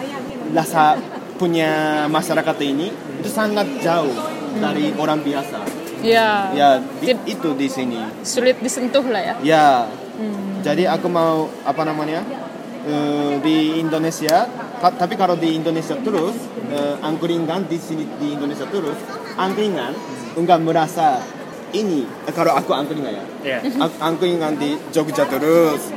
rasa 0.54 0.98
punya 1.38 2.04
masyarakat 2.06 2.56
ini 2.62 2.90
itu 3.22 3.30
sangat 3.30 3.66
jauh 3.80 4.12
dari 4.58 4.92
orang 4.98 5.22
biasa 5.22 5.79
Ya. 6.02 6.50
ya 6.50 6.69
di- 6.97 7.07
Tid- 7.09 7.26
itu 7.28 7.50
di 7.54 7.66
sini 7.66 8.00
Sulit 8.23 8.57
disentuh 8.59 9.04
lah 9.04 9.21
ya. 9.21 9.35
ya 9.40 9.69
Hmm. 10.12 10.61
jadi 10.61 10.85
aku 10.90 11.09
mau 11.09 11.35
apa 11.62 11.80
namanya 11.83 12.21
eh, 12.83 13.40
di 13.40 13.57
Indonesia 13.76 14.45
ka- 14.76 14.92
tapi 14.95 15.12
kalau 15.14 15.33
di 15.35 15.54
Indonesia 15.54 15.97
terus 15.97 16.37
eh, 16.66 16.97
angkringan 17.00 17.64
di 17.64 17.76
sini 17.76 18.04
di 18.16 18.33
Indonesia 18.35 18.64
terus 18.66 19.00
angkringan 19.35 19.97
enggak 20.35 20.61
merasa 20.61 21.25
ini 21.71 22.04
eh, 22.23 22.33
kalau 22.33 22.52
aku 22.52 22.69
angkringan 22.71 23.16
ya. 23.40 23.64
Ang- 23.76 23.97
angkringan 23.99 24.57
di 24.57 24.76
Jogja 24.90 25.25
terus 25.25 25.88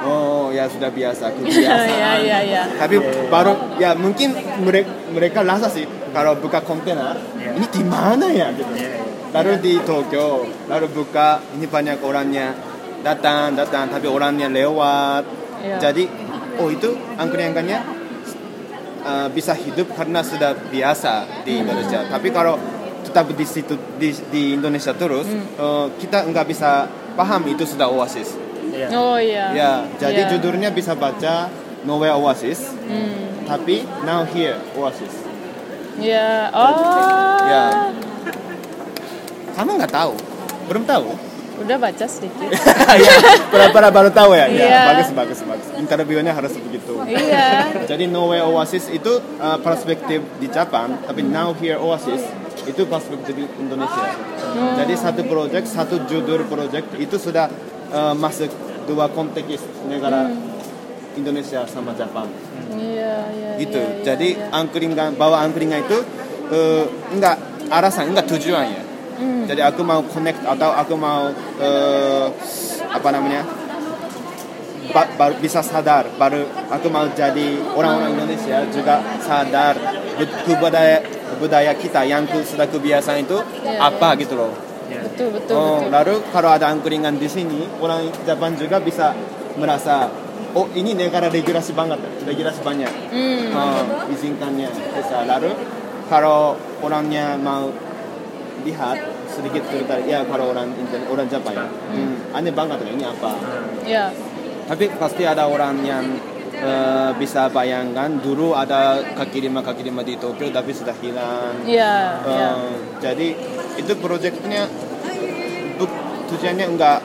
oh 0.00 0.50
ya 0.50 0.66
sudah 0.66 0.90
biasa 0.90 1.22
aku 1.28 1.42
biasa 1.44 1.86
ya, 2.02 2.12
ya, 2.16 2.38
ya. 2.40 2.62
tapi 2.74 2.98
baru 3.28 3.50
ya 3.76 3.94
mungkin 3.94 4.34
mereka 4.58 4.90
mereka 5.08 5.38
rasa 5.42 5.66
sih 5.68 5.82
kalau 6.10 6.34
buka 6.34 6.58
kontainer 6.60 7.14
Iya. 7.36 7.54
ini 7.54 7.66
di 7.68 7.82
mana 7.84 8.26
ya 8.26 8.50
gitu 8.50 8.70
Iya, 8.72 8.88
iya. 8.88 9.06
Lalu 9.28 9.52
di 9.60 9.74
Tokyo 9.82 10.44
lalu 10.66 10.86
buka 10.88 11.40
ini 11.54 11.66
banyak 11.66 11.98
orangnya 12.00 12.54
datang 13.00 13.54
datang 13.54 13.88
tapi 13.88 14.06
orangnya 14.06 14.48
lewat 14.48 15.24
Iya. 15.58 15.76
jadi 15.82 16.06
oh 16.62 16.70
itu 16.70 16.94
angkringannya 17.18 17.78
uh, 19.02 19.26
bisa 19.28 19.58
hidup 19.58 19.90
karena 19.90 20.22
sudah 20.22 20.54
biasa 20.70 21.42
di 21.42 21.58
Indonesia 21.58 22.06
tapi 22.06 22.30
kalau 22.30 22.54
tetap 23.02 23.26
di 23.26 23.42
situ 23.42 23.74
di, 23.98 24.14
di 24.30 24.54
Indonesia 24.54 24.94
terus 24.94 25.26
uh, 25.58 25.90
kita 25.98 26.30
nggak 26.30 26.46
bisa 26.46 26.86
paham 27.14 27.42
itu 27.46 27.66
sudah 27.66 27.90
oasis 27.90 28.38
Iya. 28.68 28.88
Oh 28.94 29.16
iya. 29.16 29.46
ya 29.50 29.72
jadi 29.98 30.28
Iya. 30.28 30.30
judulnya 30.36 30.70
bisa 30.70 30.92
baca 30.92 31.48
nowhere 31.82 32.12
Oasis. 32.14 32.76
Tapi 33.48 33.80
now 34.04 34.28
here 34.28 34.60
Oasis. 34.76 35.24
Ya, 35.96 36.52
oh. 36.52 37.40
Ya. 37.48 37.64
Kamu 39.58 39.74
nggak 39.74 39.90
tahu? 39.90 40.14
Belum 40.70 40.86
tahu? 40.86 41.10
Udah 41.58 41.74
baca 41.82 42.06
sedikit. 42.06 42.46
ya, 43.02 43.14
pernah 43.50 43.90
baru 43.90 44.06
tahu 44.14 44.30
ya? 44.38 44.46
Ya, 44.46 44.54
Iya. 44.54 44.80
bagus 44.94 45.10
bagus 45.10 45.38
bagus. 45.42 45.66
Interviewnya 45.74 46.30
harus 46.30 46.54
begitu. 46.54 46.94
iya. 47.10 47.66
Jadi 47.82 48.06
Nowhere 48.06 48.46
Oasis 48.46 48.86
itu 48.86 49.18
uh, 49.42 49.58
perspektif 49.58 50.22
di 50.38 50.46
Jepang, 50.46 51.02
tapi 51.02 51.26
Now 51.26 51.50
Here 51.58 51.82
Oasis 51.82 52.22
itu 52.62 52.86
perspektif 52.86 53.34
di 53.34 53.44
Indonesia. 53.58 54.14
Jadi 54.78 54.94
satu 54.94 55.26
project, 55.26 55.66
satu 55.66 56.06
judul 56.06 56.46
project 56.46 56.94
itu 56.94 57.18
sudah 57.18 57.50
uh, 57.90 58.14
masuk 58.14 58.54
dua 58.86 59.10
konteks 59.10 59.90
negara 59.90 60.30
Indonesia 61.18 61.66
sama 61.66 61.90
Jepang. 61.98 62.30
Iya, 62.78 63.26
iya. 63.34 63.50
Gitu. 63.58 63.74
iya, 63.74 63.90
iya, 63.98 64.04
Jadi 64.06 64.28
iya. 64.38 64.54
angkringan 64.54 65.18
bawa 65.18 65.42
angkringan 65.42 65.82
itu 65.82 65.98
uh, 66.54 66.86
enggak 67.10 67.34
alasan, 67.66 68.14
enggak 68.14 68.30
tujuan 68.30 68.70
ya. 68.70 68.87
Hmm. 69.18 69.44
Jadi 69.44 69.60
aku 69.60 69.82
mau 69.82 69.98
connect 70.04 70.40
atau 70.42 70.70
aku 70.72 70.94
mau 70.94 71.26
uh, 71.58 72.26
apa 72.88 73.08
namanya? 73.10 73.42
ba- 74.88 75.10
baru 75.12 75.36
bisa 75.36 75.60
sadar 75.60 76.08
baru 76.16 76.40
aku 76.66 76.88
mau 76.88 77.04
jadi 77.10 77.60
orang-orang 77.70 78.14
Indonesia 78.14 78.64
juga 78.68 78.96
sadar 79.20 79.76
bu- 80.16 80.32
kebudaya 80.46 81.04
budaya 81.36 81.72
kita 81.74 82.02
yang 82.04 82.24
ku- 82.24 82.40
sudah 82.42 82.64
kebiasaan 82.64 83.20
itu 83.20 83.36
Iya, 83.60 83.84
apa 83.84 84.16
gitu 84.16 84.32
loh. 84.34 84.52
betul 84.88 85.28
betul 85.30 85.52
Oh, 85.52 85.76
betul. 85.78 85.92
lalu 85.92 86.14
kalau 86.32 86.50
ada 86.50 86.72
angkringan 86.72 87.14
di 87.14 87.28
sini 87.28 87.68
orang 87.76 88.08
Jepang 88.24 88.56
juga 88.56 88.80
bisa 88.80 89.12
merasa 89.54 90.08
oh 90.50 90.64
ini 90.72 90.96
negara 90.96 91.28
regulasi 91.28 91.76
banget 91.76 92.00
regulasi 92.24 92.64
banyak 92.64 92.88
Hmm. 93.12 93.52
Oh, 93.52 93.82
izinkannya 94.08 94.72
bisa 94.72 95.26
lalu 95.26 95.52
kalau 96.08 96.56
orangnya 96.80 97.36
mau 97.36 97.68
lihat 98.60 98.96
sedikit 99.28 99.62
cerita 99.64 99.94
ya 100.00 100.24
kalau 100.24 100.50
orang 100.50 100.72
orang 101.06 101.26
Jepang 101.26 101.54
ya 101.54 101.66
hmm, 101.66 102.32
aneh 102.32 102.50
banget 102.50 102.78
ini 102.84 103.02
apa 103.02 103.32
Ya. 103.84 104.10
tapi 104.64 104.90
pasti 104.92 105.22
ada 105.22 105.44
orang 105.44 105.80
yang 105.80 106.04
eh, 106.54 107.10
bisa 107.14 107.46
bayangkan 107.48 108.18
dulu 108.18 108.52
ada 108.52 108.98
kaki 109.14 109.40
lima 109.40 109.60
kaki 109.60 109.82
lima 109.82 110.02
di 110.02 110.14
Tokyo 110.14 110.48
tapi 110.48 110.70
sudah 110.70 110.94
hilang 110.96 111.54
Iya, 111.62 111.94
Eh, 112.18 112.30
iya. 112.30 112.50
jadi 113.00 113.28
itu 113.76 113.92
proyeknya 113.96 114.66
tujuannya 116.28 116.66
enggak 116.68 116.98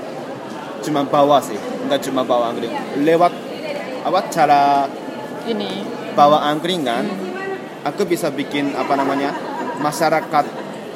cuma 0.81 1.05
bawa 1.05 1.39
sih 1.39 1.55
enggak 1.55 2.01
cuma 2.01 2.21
bawa 2.21 2.51
angkringan 2.51 2.75
lewat 2.99 3.31
apa 4.03 4.19
cara 4.27 4.83
Ini. 5.45 5.71
bawa 6.11 6.43
angkringan 6.49 7.07
aku 7.83 8.03
bisa 8.03 8.27
bikin 8.27 8.73
apa 8.73 8.95
namanya 8.95 9.31
masyarakat 9.79 10.45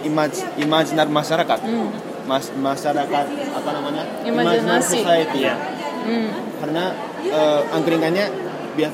imaj 0.02 0.32
imajinar 0.56 1.08
masyarakat 1.08 1.60
Hmm. 1.60 1.90
Mas, 2.28 2.52
masyarakat 2.52 3.26
apa 3.56 3.70
namanya 3.72 4.04
Imajinasi. 4.22 5.00
society 5.00 5.42
Iya. 5.42 5.56
Hmm. 6.04 6.30
karena 6.58 6.84
eh, 7.24 7.62
angkringannya 7.72 8.26
biar 8.74 8.92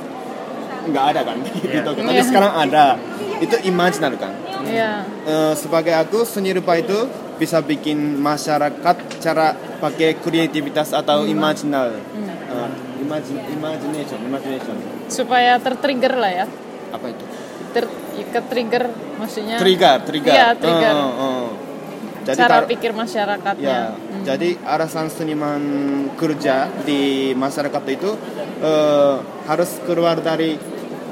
nggak 0.83 1.05
ada 1.09 1.21
kan 1.23 1.37
di 1.39 1.49
Iya. 1.65 1.81
Tokyo 1.81 2.01
tapi 2.03 2.13
Iya. 2.13 2.23
sekarang 2.23 2.53
ada 2.53 2.85
itu 3.39 3.55
imajinar 3.63 4.13
kan 4.15 4.33
Iya. 4.63 5.01
Eh, 5.25 5.53
sebagai 5.53 5.91
aku 5.93 6.23
seni 6.23 6.51
rupa 6.51 6.75
itu 6.75 7.09
bisa 7.33 7.59
bikin 7.59 7.97
masyarakat 8.15 8.95
cara 9.17 9.51
pakai 9.79 10.15
kreativitas 10.15 10.93
atau 10.93 11.25
imaginal 11.25 11.89
Eh, 12.45 12.69
imagine, 13.01 13.41
imagination 13.49 14.19
imagination 14.21 14.75
Supaya 15.09 15.57
tertrigger 15.57 16.13
lah 16.13 16.31
ya. 16.31 16.45
apa 16.91 17.05
itu 17.07 17.25
Ter 17.73 17.86
ke 18.13 18.41
trigger 18.49 18.83
maksudnya. 19.17 19.57
trigger 19.57 19.97
trigger 20.05 20.33
Iya, 20.33 20.47
trigger. 20.57 20.93
Eh. 20.93 21.47
jadi 22.23 22.39
cara 22.39 22.57
pikir 22.63 22.91
masyarakatnya. 22.95 23.67
Ya, 23.67 23.83
jadi 24.23 24.55
alasan 24.63 25.12
seniman 25.12 25.62
kerja 26.15 26.71
di 26.88 27.33
masyarakat 27.36 27.83
itu 27.91 28.15
eh, 28.63 29.15
harus 29.49 29.69
keluar 29.83 30.23
dari 30.23 30.55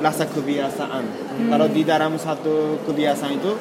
rasa 0.02 0.26
kebiasaan. 0.26 1.04
Kalau 1.52 1.68
di 1.70 1.82
dalam 1.84 2.16
satu 2.18 2.80
kebiasaan 2.88 3.34
itu 3.38 3.52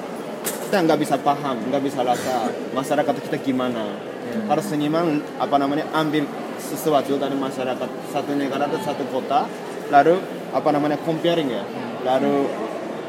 kita 0.70 0.86
nggak 0.86 1.00
bisa 1.02 1.16
paham, 1.18 1.58
nggak 1.68 1.82
bisa 1.82 2.06
rasa 2.06 2.48
masyarakat 2.70 3.14
kita 3.28 3.36
gimana. 3.42 3.98
Harus 4.46 4.70
seniman 4.70 5.18
apa 5.42 5.58
namanya 5.58 5.90
ambil 5.90 6.22
sesuatu 6.62 7.18
dari 7.18 7.34
masyarakat 7.34 7.88
satu 8.14 8.30
negara 8.38 8.70
atau 8.70 8.78
satu 8.78 9.02
kota, 9.10 9.50
lalu 9.90 10.22
apa 10.54 10.68
namanya 10.70 11.02
comparing 11.02 11.50
ya, 11.50 11.66
lalu 12.06 12.46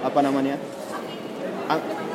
apa 0.02 0.20
namanya? 0.22 0.58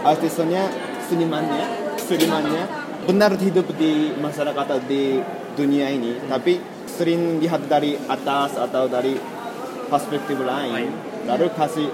Artisnya 0.07 0.71
senimannya 1.07 1.65
senimannya 1.97 2.63
benar 3.07 3.35
hidup 3.39 3.67
di 3.79 4.15
masyarakat 4.19 4.59
atau 4.67 4.79
di 4.85 5.23
dunia 5.57 5.89
ini 5.91 6.19
tapi 6.29 6.59
sering 6.87 7.39
lihat 7.43 7.65
dari 7.67 7.97
atas 8.07 8.59
atau 8.59 8.87
dari 8.87 9.17
perspektif 9.87 10.39
lain. 10.43 10.91
Lalu 11.27 11.47
kasih 11.55 11.89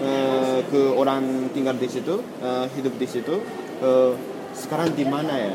eh, 0.00 0.58
ke 0.68 0.80
orang 0.92 1.48
tinggal 1.52 1.76
di 1.76 1.88
situ 1.88 2.20
eh, 2.40 2.66
hidup 2.76 2.96
di 3.00 3.06
situ 3.08 3.40
eh, 3.80 4.12
sekarang 4.52 4.92
di 4.92 5.04
mana 5.04 5.32
ya? 5.36 5.54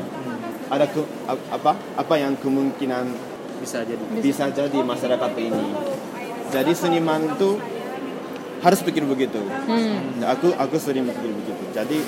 Ada 0.72 0.88
ke, 0.88 1.02
ap- 1.28 1.48
apa 1.52 1.72
apa 2.00 2.14
yang 2.16 2.32
kemungkinan 2.40 3.04
Bisa 3.62 3.84
jadi. 3.86 4.02
bisa 4.18 4.50
jadi 4.50 4.78
masyarakat 4.82 5.32
ini. 5.38 5.66
Jadi 6.50 6.72
seniman 6.74 7.36
itu 7.38 7.60
harus 8.62 8.80
pikir 8.80 9.02
begitu 9.04 9.42
Hmm. 9.66 10.22
Aku 10.28 10.54
aku 10.54 10.74
sering 10.76 11.04
pikir 11.04 11.30
begitu. 11.30 11.62
Jadi 11.70 11.98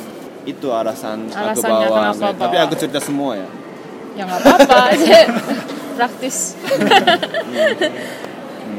itu 0.44 0.66
alasan 0.70 1.26
aku 1.26 1.40
Alasannya 1.52 1.86
bawa. 1.88 1.96
kenapa 2.12 2.26
Tapi 2.38 2.54
bawa. 2.54 2.64
aku 2.64 2.74
cerita 2.76 3.00
semua 3.00 3.30
ya. 3.34 3.48
Ya 4.14 4.22
nggak 4.24 4.40
apa-apa. 4.40 4.80
Praktis. 5.96 6.54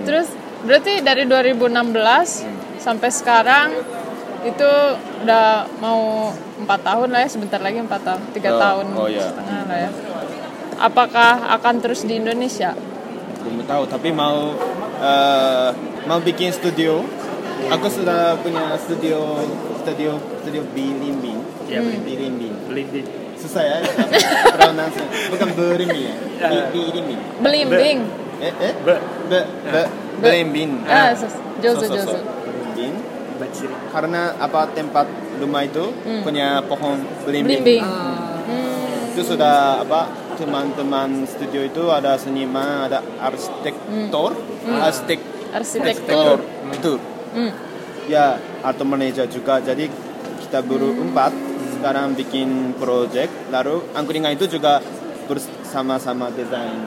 Terus 0.05 0.27
berarti 0.63 0.99
dari 0.99 1.23
2016 1.25 1.63
sampai 2.77 3.09
sekarang 3.09 3.67
itu 4.43 4.71
udah 5.23 5.65
mau 5.79 6.29
empat 6.55 6.79
tahun 6.83 7.09
lah 7.09 7.21
ya 7.21 7.29
sebentar 7.29 7.57
lagi 7.57 7.81
empat 7.81 8.01
tahun 8.03 8.21
tiga 8.31 8.51
Oh, 8.51 8.59
tahun 8.61 8.85
oh 8.93 9.07
iya. 9.09 9.25
setengah 9.25 9.61
lah 9.65 9.77
ya 9.79 9.89
apakah 10.77 11.31
akan 11.51 11.75
terus 11.79 12.05
di 12.05 12.13
Indonesia 12.15 12.77
Belum 13.41 13.61
tahu 13.63 13.83
tapi 13.85 14.09
mau 14.09 14.53
eh, 14.97 15.69
mau 16.05 16.17
bikin 16.19 16.49
studio. 16.51 17.01
Aku 17.55 17.87
sudah 17.87 18.35
punya 18.39 18.75
studio 18.77 19.41
studio 19.79 20.11
studio 20.43 20.61
Bilimbing. 20.71 21.39
Iya, 21.65 21.79
Hmm. 21.81 22.03
Bilimbing. 22.03 22.53
Blended. 22.67 23.05
Susah 23.35 23.61
ya 23.61 23.77
pronunciation. 24.53 25.07
Bukan 25.31 25.49
Belimbing 25.53 26.01
ya. 26.03 26.15
Bi- 26.45 26.67
Bilimbing. 26.71 27.19
belimbing 27.39 27.99
Eh 28.35 28.51
eh 28.51 28.73
Be. 28.81 28.95
be 29.31 29.39
be 29.71 29.81
Belimbing. 30.19 30.83
ah 30.85 31.15
jozo 31.57 31.83
so. 31.83 31.95
jozo 31.95 32.17
Belimbing. 32.43 32.93
Karena 33.89 34.35
apa 34.35 34.71
tempat 34.71 35.07
rumah 35.37 35.63
itu 35.63 35.91
punya 36.23 36.63
pohon 36.63 36.99
belimbing. 37.23 37.63
belimbing 37.63 37.83
Ah. 37.83 38.39
Hmm. 38.41 39.11
Itu 39.11 39.23
sudah 39.25 39.79
apa 39.81 40.07
teman-teman 40.35 41.23
studio 41.25 41.63
itu 41.63 41.83
ada 41.87 42.15
seniman, 42.15 42.87
ada 42.87 42.99
arsitektur, 43.17 44.35
arsitek, 44.67 45.19
arsitektur 45.51 46.43
itu. 46.69 46.93
Hmm. 46.95 47.14
Ya, 48.05 48.37
atau 48.61 48.85
manajer 48.85 49.25
juga. 49.27 49.57
Jadi 49.59 49.89
kita 50.45 50.61
berempat 50.61 51.33
sekarang 51.75 52.13
bikin 52.13 52.73
project, 52.77 53.49
lalu 53.49 53.81
angkringan 53.93 54.33
itu 54.33 54.45
juga 54.47 54.77
bersama-sama 55.25 56.29
desain, 56.31 56.77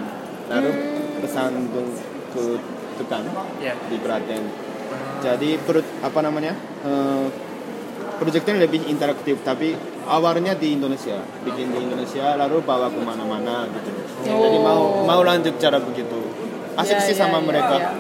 lalu 0.46 0.70
pesan 1.22 1.66
ke 2.30 2.44
tukang 2.98 3.26
Ya. 3.58 3.74
di 3.90 3.98
Klaten. 3.98 4.42
Jadi 5.18 5.58
per, 5.58 5.82
apa 6.00 6.18
namanya? 6.22 6.54
eh, 6.87 7.26
proyeknya 8.18 8.66
lebih 8.66 8.82
interaktif 8.90 9.38
tapi 9.46 9.74
awalnya 10.06 10.54
di 10.58 10.74
Indonesia, 10.74 11.22
bikin 11.46 11.70
di 11.70 11.78
Indonesia 11.87 12.34
lalu 12.34 12.62
bawa 12.66 12.90
ke 12.90 12.98
mana-mana 12.98 13.66
gitu. 13.70 13.90
Jadi 14.26 14.58
mau 14.58 15.06
mau 15.06 15.22
lanjut 15.22 15.54
cara 15.58 15.78
begitu. 15.78 16.18
Asik 16.74 16.98
Ya, 16.98 17.02
sih 17.02 17.14
ya, 17.14 17.26
sama 17.26 17.38
ya, 17.42 17.46
mereka. 17.46 17.76
ya. 17.78 17.90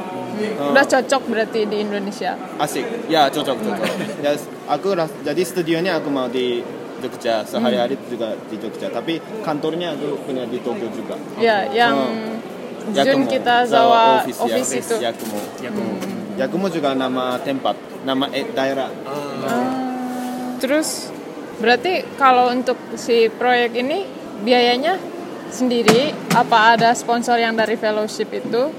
Eh, 0.40 0.70
udah 0.70 0.84
cocok 0.84 1.22
berarti 1.26 1.60
di 1.64 1.76
Indonesia 1.80 2.38
asik. 2.56 2.84
Ya 3.06 3.26
cocok 3.26 3.56
cocok. 3.56 3.86
ya, 4.24 4.32
aku 4.66 4.88
ras- 4.92 5.18
jadi 5.20 5.42
studionya 5.42 5.96
aku 5.96 6.08
mau 6.08 6.26
di 6.26 6.62
Jogja 6.98 7.42
sehari-hari 7.42 7.94
juga 8.04 8.34
di 8.44 8.58
Jogja 8.58 8.90
tapi 8.90 9.16
kantornya 9.40 9.94
aku 9.94 10.18
punya 10.22 10.42
di 10.44 10.58
Tokyo 10.58 10.90
juga. 10.90 11.14
ya 11.38 11.66
yang 11.68 11.94
Oh. 11.94 12.34
Jun 12.88 13.04
Yakumo. 13.20 13.28
kita 13.28 13.68
Zawa 13.68 14.24
office, 14.24 14.40
office, 14.40 14.70
ya. 14.70 14.80
itu 14.80 14.94
Yakumo. 14.98 15.40
Yakumo. 15.60 15.94
Yakumo 16.36 16.66
juga 16.68 16.96
nama 16.96 17.36
tempat, 17.38 17.76
nama 18.02 18.24
eh, 18.32 18.48
daerah. 18.48 18.88
Terus 20.58 21.12
berarti 21.58 22.02
kalau 22.14 22.48
untuk 22.48 22.78
si 22.94 23.26
proyek 23.28 23.76
ini 23.76 24.06
biayanya 24.40 24.96
sendiri 25.48 26.14
apa 26.32 26.76
ada 26.76 26.94
sponsor 26.94 27.36
yang 27.36 27.52
dari 27.52 27.74
fellowship 27.74 28.30
itu 28.30 28.70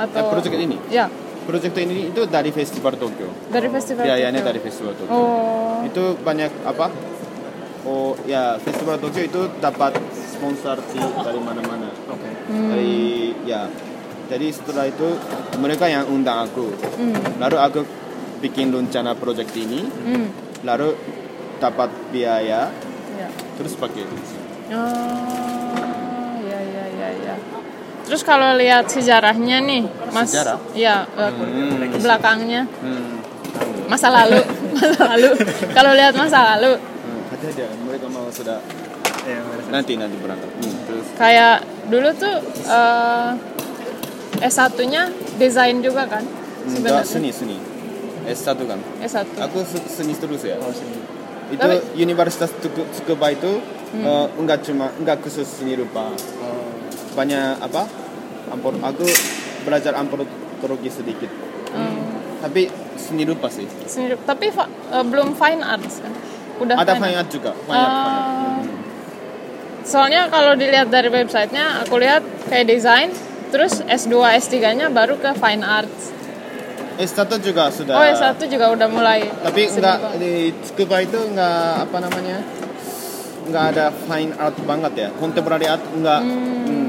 atau 0.00 0.20
Eh, 0.20 0.30
proyek 0.30 0.52
ini? 0.56 0.76
Ya. 0.88 1.06
proyek 1.40 1.72
ini 1.76 2.08
itu 2.08 2.22
dari 2.24 2.50
festival 2.50 2.94
Tokyo. 2.94 3.28
Dari 3.48 3.68
festival 3.68 4.04
Biayanya 4.04 4.38
Tokyo. 4.38 4.48
dari 4.48 4.60
festival 4.60 4.92
Tokyo. 4.94 5.12
Oh. 5.12 5.82
Itu 5.82 6.04
banyak 6.16 6.50
apa? 6.62 6.86
Oh 7.82 8.12
ya 8.24 8.54
festival 8.56 8.96
Tokyo 8.96 9.22
itu 9.24 9.40
dapat 9.58 9.96
sponsor 10.12 10.78
di 10.88 11.00
dari 11.00 11.40
mana-mana. 11.40 11.88
Oke. 12.06 12.28
Dari 12.46 12.96
ya. 13.44 13.66
Jadi 14.30 14.46
setelah 14.48 14.86
itu 14.86 15.16
mereka 15.58 15.84
yang 15.84 16.06
undang 16.06 16.46
aku. 16.46 16.70
Hmm. 16.96 17.18
Lalu 17.42 17.56
aku 17.58 17.80
bikin 18.38 18.70
rencana 18.70 19.12
proyek 19.12 19.50
ini. 19.54 19.84
Hmm. 19.84 20.30
Lalu 20.62 20.94
dapat 21.58 21.90
biaya 22.08 22.70
Ya. 23.16 23.28
terus 23.58 23.74
pakai. 23.74 24.00
Oh, 24.00 24.08
ya 24.70 24.78
ya 24.78 24.78
ya 24.78 25.50
ya. 25.60 25.69
Terus 28.10 28.22
kalau 28.22 28.58
lihat 28.58 28.90
sejarahnya 28.90 29.62
nih, 29.62 29.82
Mas. 30.10 30.28
Sejarah? 30.28 30.58
Iya, 30.74 31.06
eh, 31.08 31.30
Hmm. 31.30 31.94
belakangnya 31.96 32.66
Hmm. 32.82 33.22
masa 33.86 34.10
lalu, 34.10 34.42
masa 34.74 35.02
lalu. 35.08 35.30
kalau 35.70 35.94
lihat 35.94 36.14
masa 36.14 36.38
lalu, 36.50 36.74
Hmm. 36.74 37.22
Ada 37.30 37.46
ada 37.48 37.66
mereka 37.80 38.06
mau 38.06 38.26
sudah 38.28 38.58
Ya, 39.22 39.38
beres. 39.38 39.70
nanti 39.70 39.94
nanti 39.94 40.16
berangkat. 40.16 40.50
Hmm. 40.50 40.74
Terus 40.84 41.06
kayak 41.14 41.56
dulu 41.86 42.08
tuh 42.12 42.34
eh, 42.66 43.30
S1-nya 44.42 45.02
desain 45.36 45.78
juga 45.78 46.02
kan? 46.04 46.26
enggak 46.60 46.74
Sebenarnya. 47.00 47.06
seni 47.06 47.30
seni. 47.30 47.56
S1 48.26 48.58
kan. 48.60 48.78
S1. 49.00 49.26
Aku 49.40 49.62
se- 49.62 49.86
seni 49.88 50.12
terus 50.14 50.42
ya. 50.42 50.58
Oh, 50.58 50.68
sini. 50.68 50.98
itu 51.48 51.58
Tapi- 51.58 51.82
Universitas 51.96 52.50
Tsukuba 52.60 53.30
itu 53.30 53.58
eh, 53.92 54.26
enggak 54.36 54.62
cuma 54.62 54.90
enggak 54.94 55.18
khusus 55.20 55.46
seni 55.46 55.74
rupa 55.74 56.10
Oh, 56.10 56.59
banyak 57.12 57.58
apa 57.58 57.82
ampor 58.48 58.74
aku 58.76 59.06
belajar 59.62 59.94
antropologi 59.94 60.88
sedikit 60.88 61.30
Hmm, 61.70 62.02
tapi 62.40 62.66
seni 62.96 63.22
rupa 63.22 63.46
sih 63.46 63.62
seni- 63.86 64.18
tapi 64.20 64.50
fa- 64.50 64.66
eh, 64.66 65.04
belum 65.04 65.32
fine 65.32 65.62
arts 65.62 66.02
kan? 66.02 66.10
Udah 66.58 66.74
ada 66.74 66.92
fine 66.92 67.02
fine 67.04 67.16
art 67.16 67.30
juga 67.30 67.50
fine 67.54 67.78
art, 67.78 67.94
fine 67.94 68.10
art. 68.10 68.26
Ah. 68.26 68.58
Soalnya 69.80 70.26
kalau 70.26 70.52
dilihat 70.54 70.88
dari 70.88 71.08
websitenya, 71.08 71.80
aku 71.80 71.96
lihat 71.96 72.20
kayak 72.46 72.66
desain, 72.68 73.14
terus 73.48 73.80
S2, 73.80 74.12
S3-nya 74.36 74.90
baru 74.90 75.16
ke 75.16 75.30
fine 75.32 75.62
arts. 75.62 76.10
S1 76.98 77.16
juga 77.40 77.70
sudah 77.70 77.94
Oh, 77.94 78.04
S1 78.04 78.44
juga 78.44 78.66
udah 78.68 78.88
mulai. 78.88 79.24
tapi 79.40 79.70
enggak 79.70 79.96
di 80.18 80.52
Tsukuba 80.60 81.00
itu 81.00 81.16
enggak 81.22 81.86
apa 81.86 81.96
namanya 81.96 82.44
enggak 83.46 83.64
ada 83.70 83.86
fine 84.04 84.34
art 84.36 84.58
banget 84.60 84.92
ya 84.98 85.08
contemporary 85.14 85.64
art 85.64 85.80
enggak 85.88 86.20
hmm. 86.20 86.79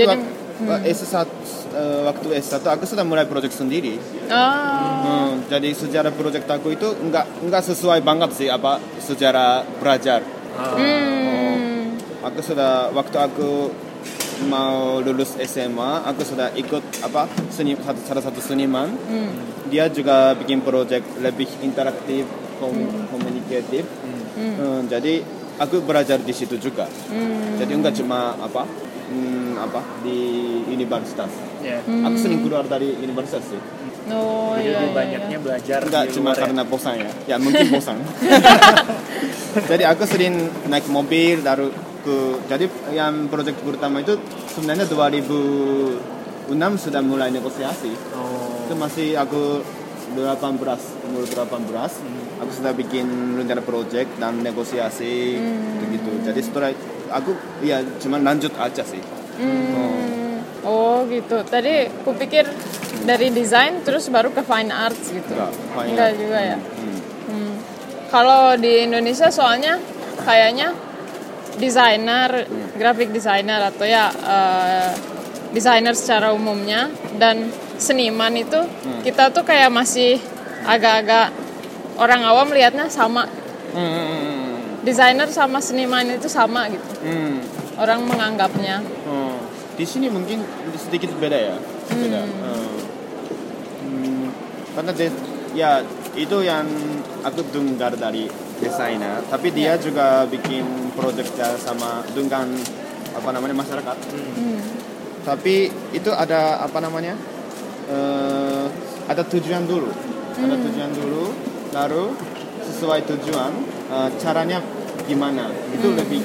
Tapi 0.00 0.22
wak- 0.60 0.84
S1 0.84 1.26
eh, 1.70 2.00
waktu 2.04 2.28
S1 2.36 2.64
aku 2.68 2.84
sudah 2.84 3.02
mulai 3.02 3.24
proyek 3.24 3.50
sendiri 3.50 3.94
Oh, 4.26 4.76
Hmm, 4.98 5.46
jadi 5.46 5.70
sejarah 5.72 6.10
proyek 6.10 6.44
aku 6.44 6.68
itu 6.70 6.88
enggak 6.98 7.24
enggak 7.40 7.62
sesuai 7.64 8.02
banget 8.02 8.30
sih 8.34 8.48
apa 8.48 8.76
sejarah 8.98 9.62
belajar. 9.78 10.20
hmm. 10.58 11.96
Aku 12.20 12.40
sudah 12.40 12.72
waktu 12.90 13.16
aku 13.16 13.70
mau 14.44 14.98
lulus 14.98 15.34
SMA, 15.40 16.02
aku 16.04 16.22
sudah 16.22 16.50
ikut 16.54 16.82
apa 17.00 17.24
seni 17.48 17.74
satu- 17.74 18.04
salah 18.04 18.20
satu 18.20 18.38
seniman. 18.38 18.90
Hmm. 19.06 19.32
Dia 19.66 19.86
juga 19.88 20.34
bikin 20.34 20.60
proyek 20.60 21.02
lebih 21.18 21.48
interaktif, 21.60 22.26
kom- 22.58 22.74
komunikatif. 23.08 23.86
Hmm, 24.34 24.86
jadi 24.86 25.22
aku 25.56 25.80
belajar 25.80 26.18
di 26.18 26.30
situ 26.30 26.54
juga. 26.56 26.86
Hmm. 27.08 27.56
Jadi 27.56 27.72
enggak 27.72 27.94
cuma 27.94 28.34
apa 28.36 28.62
hmm, 29.08 29.56
apa 29.58 29.80
di 30.04 30.18
universitas. 30.68 31.32
ya. 31.64 31.80
Aku 31.82 32.16
sering 32.20 32.40
keluar 32.44 32.64
dari 32.68 32.94
universitas 33.00 33.44
sih. 33.48 33.60
Oh, 34.08 34.56
Jadi 34.56 34.72
iya, 34.72 34.80
lebih 34.80 34.88
iya, 34.88 34.96
banyaknya 34.96 35.36
iya. 35.36 35.44
belajar 35.44 35.80
Enggak 35.84 36.04
di 36.08 36.12
cuma 36.16 36.30
luar 36.32 36.36
ya. 36.36 36.42
karena 36.48 36.62
bosan 36.64 36.94
ya. 36.96 37.10
Ya 37.28 37.36
mungkin 37.36 37.66
bosan. 37.76 37.96
jadi 39.70 39.84
aku 39.92 40.02
sering 40.08 40.34
naik 40.68 40.86
mobil 40.88 41.44
lalu 41.44 41.68
ke 42.04 42.16
jadi 42.48 42.66
yang 42.94 43.28
proyek 43.28 43.58
pertama 43.60 44.00
itu 44.00 44.16
sebenarnya 44.56 44.88
2006 44.88 46.84
sudah 46.88 47.00
mulai 47.04 47.28
negosiasi. 47.28 47.92
Oh, 48.16 48.64
Itu 48.64 48.74
masih 48.80 49.18
aku 49.20 49.60
18 50.16 50.56
umur 51.12 51.24
18 51.28 52.17
aku 52.38 52.50
sudah 52.54 52.72
bikin 52.74 53.06
rencana 53.38 53.62
proyek 53.62 54.06
dan 54.18 54.40
negosiasi 54.40 55.38
begitu. 55.82 56.10
Jadi 56.22 56.40
setelah 56.40 56.70
aku 57.10 57.34
ya 57.62 57.82
cuma 57.98 58.22
lanjut 58.22 58.54
aja 58.58 58.82
sih. 58.82 59.02
Hmm. 59.38 60.42
Oh, 60.66 61.06
gitu. 61.06 61.46
Tadi 61.46 61.86
kupikir 62.02 62.44
dari 63.06 63.30
desain 63.30 63.80
terus 63.86 64.10
baru 64.10 64.34
ke 64.34 64.42
fine 64.42 64.74
arts 64.74 65.14
gitu. 65.14 65.32
Enggak, 65.34 65.52
fine 65.54 65.88
Enggak 65.94 66.10
art. 66.10 66.18
juga 66.18 66.38
ya. 66.42 66.58
Hmm. 66.58 66.98
Hmm. 67.30 67.52
Kalau 68.10 68.42
di 68.58 68.72
Indonesia 68.86 69.28
soalnya 69.30 69.78
kayaknya 70.26 70.74
desainer, 71.58 72.46
graphic 72.78 73.10
designer 73.14 73.70
atau 73.70 73.86
ya 73.86 74.10
eh, 74.10 74.90
desainer 75.50 75.94
secara 75.96 76.30
umumnya 76.34 76.90
dan 77.16 77.48
seniman 77.78 78.34
itu 78.36 78.58
kita 79.06 79.30
tuh 79.30 79.46
kayak 79.46 79.70
masih 79.70 80.20
agak-agak 80.66 81.30
orang 81.98 82.22
awam 82.24 82.48
lihatnya 82.54 82.86
sama. 82.88 83.26
Hmm, 83.74 83.78
hmm, 83.78 84.06
hmm, 84.06 84.22
hmm. 84.24 84.54
Desainer 84.86 85.28
sama 85.28 85.58
seniman 85.60 86.06
itu 86.08 86.30
sama 86.30 86.70
gitu. 86.70 86.86
Hmm. 87.04 87.42
Orang 87.76 88.06
menganggapnya. 88.06 88.80
Oh, 89.04 89.36
di 89.76 89.84
sini 89.84 90.08
mungkin 90.08 90.42
sedikit 90.78 91.12
beda 91.18 91.36
ya. 91.36 91.56
Beda. 91.92 92.22
Eh, 92.24 92.78
hmm, 93.84 94.24
karena 94.78 94.92
ya 95.52 95.70
itu 96.14 96.38
yang 96.42 96.66
aku 97.26 97.42
dengar 97.52 97.94
dari 97.94 98.30
desainer, 98.58 99.22
tapi 99.30 99.54
dia 99.54 99.78
juga 99.78 100.26
bikin 100.26 100.94
proyek 100.98 101.30
sama 101.60 102.02
dengan 102.14 102.50
apa 103.14 103.28
namanya 103.30 103.54
masyarakat. 103.58 103.96
Hmm. 104.14 104.62
Tapi 105.26 105.68
itu 105.92 106.10
ada 106.14 106.62
apa 106.62 106.78
namanya? 106.80 107.14
eh, 107.88 108.64
ada 109.08 109.22
tujuan 109.24 109.64
dulu. 109.64 109.90
Ada 110.38 110.54
tujuan 110.54 110.90
dulu, 110.94 111.34
lalu 111.72 112.14
sesuai 112.64 113.00
tujuan 113.08 113.52
eh, 113.92 114.10
caranya 114.20 114.58
gimana? 115.08 115.48
Itu 115.72 115.92
lebih 115.92 116.20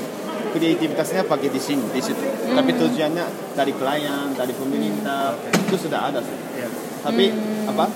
kreativitasnya 0.53 1.25
pakai 1.25 1.49
di 1.49 1.57
sini, 1.57 1.81
di 1.89 2.01
situ. 2.03 2.21
Tapi 2.53 2.71
tujuannya 2.77 3.57
dari 3.57 3.73
klien, 3.73 4.37
dari 4.37 4.53
pemerintah 4.53 5.33
itu 5.49 5.75
sudah 5.75 6.13
ada 6.13 6.21
sih. 6.21 6.37
ya. 6.61 6.69
Tapi 7.01 7.33
apa? 7.65 7.89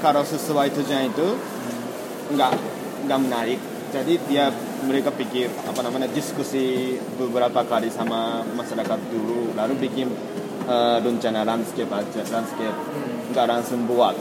Kalau 0.00 0.22
sesuai 0.24 0.72
tujuan 0.80 1.12
itu 1.12 1.28
nggak 2.32 2.52
nggak 3.04 3.20
menarik. 3.20 3.60
Jadi 3.94 4.18
dia 4.26 4.50
mereka 4.90 5.14
pikir 5.14 5.46
apa 5.70 5.80
namanya 5.86 6.10
diskusi 6.10 6.98
beberapa 7.14 7.62
kali 7.62 7.86
sama 7.94 8.42
masyarakat 8.58 8.98
dulu, 9.12 9.54
lalu 9.54 9.74
bikin 9.86 10.08
eh, 10.66 10.98
rencana 10.98 11.46
landscape 11.46 11.92
aja, 11.92 12.22
landscape 12.32 12.74
nggak 13.34 13.46
langsung 13.50 13.82
buat. 13.84 14.14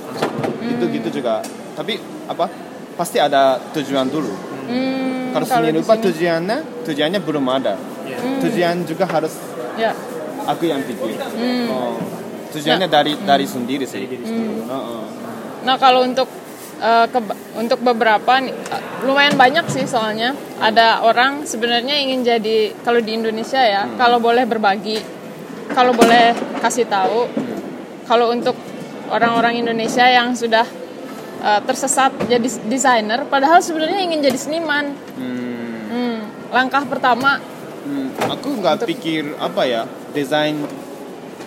Itu 0.59 0.89
gitu 0.89 1.21
juga. 1.21 1.45
Tapi 1.77 2.01
apa? 2.25 2.49
Pasti 2.97 3.21
ada 3.21 3.61
tujuan 3.71 4.09
dulu. 4.09 4.33
Hmm, 4.63 5.29
Kalau 5.33 5.45
seni 5.45 5.69
rupa 5.75 5.93
tujuannya 5.97 6.57
tujuannya 6.81 7.19
belum 7.21 7.45
ada. 7.45 7.77
Ya. 8.09 8.17
Tujuan 8.41 8.83
juga 8.83 9.05
harus 9.05 9.37
ya. 9.77 9.93
aku 10.43 10.65
yang 10.65 10.81
pikir. 10.83 11.13
Hmm. 11.15 11.69
Oh, 11.69 11.95
tujuannya 12.51 12.89
dari 12.89 13.13
dari 13.21 13.45
sendiri 13.45 13.85
sih. 13.85 14.09
Hmm. 14.09 14.65
Oh, 14.65 14.73
oh. 14.73 15.03
Nah 15.63 15.75
kalau 15.77 16.03
untuk 16.03 16.27
eh, 16.79 17.05
keba- 17.07 17.37
untuk 17.55 17.79
beberapa 17.81 18.33
eh, 18.41 18.53
lumayan 19.05 19.35
banyak 19.35 19.65
sih 19.69 19.85
soalnya 19.85 20.33
ada 20.59 21.01
orang 21.01 21.43
sebenarnya 21.45 21.95
ingin 21.97 22.23
jadi 22.23 22.73
kalau 22.81 22.99
di 22.99 23.15
Indonesia 23.15 23.59
ya 23.59 23.87
kalau 23.95 24.19
boleh 24.19 24.43
berbagi 24.47 24.99
kalau 25.71 25.91
boleh 25.91 26.35
kasih 26.59 26.87
tahu 26.87 27.27
kalau 28.03 28.31
untuk 28.31 28.55
orang-orang 29.07 29.57
Indonesia 29.57 30.03
yang 30.03 30.31
sudah 30.33 30.63
eh, 31.39 31.61
tersesat 31.63 32.11
jadi 32.23 32.47
desainer 32.65 33.25
padahal 33.25 33.59
sebenarnya 33.59 33.99
ingin 34.01 34.19
jadi 34.21 34.37
seniman 34.37 34.85
Hmm. 35.13 35.89
Hmm, 35.89 36.17
langkah 36.49 36.83
pertama 36.83 37.37
Hmm, 37.83 38.07
aku 38.31 38.55
nggak 38.57 38.87
pikir 38.87 39.35
apa 39.35 39.67
ya 39.67 39.83
desain 40.11 40.55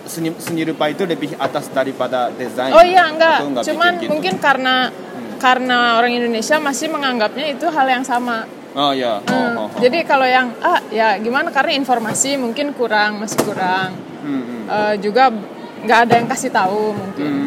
seni, 0.05 0.29
seni 0.37 0.61
rupa 0.63 0.85
itu 0.85 1.01
lebih 1.03 1.33
atas 1.35 1.65
daripada 1.67 2.29
desain. 2.29 2.69
oh 2.69 2.79
iya 2.79 3.09
enggak 3.09 3.65
cuman 3.65 3.97
gitu. 3.97 4.07
mungkin 4.07 4.37
karena 4.37 4.93
karena 5.37 5.97
orang 5.97 6.13
Indonesia 6.13 6.57
masih 6.57 6.87
menganggapnya 6.87 7.53
itu 7.53 7.65
hal 7.67 7.87
yang 7.87 8.05
sama 8.05 8.45
Oh 8.77 8.93
ya. 8.93 9.17
Oh, 9.17 9.33
Hmm, 9.33 9.57
oh, 9.57 9.65
oh. 9.65 9.79
Jadi 9.81 10.05
kalau 10.05 10.29
yang 10.29 10.53
ah 10.61 10.77
ya 10.93 11.17
gimana 11.17 11.49
karena 11.49 11.73
informasi 11.73 12.37
mungkin 12.37 12.77
kurang 12.77 13.17
masih 13.17 13.41
kurang 13.41 13.97
Hmm, 14.21 14.43
hmm. 14.43 14.63
Eh, 14.69 14.93
juga 15.01 15.33
nggak 15.81 15.99
ada 16.05 16.13
yang 16.13 16.27
kasih 16.29 16.53
tahu 16.53 16.93
mungkin. 16.93 17.25
Hmm, 17.25 17.46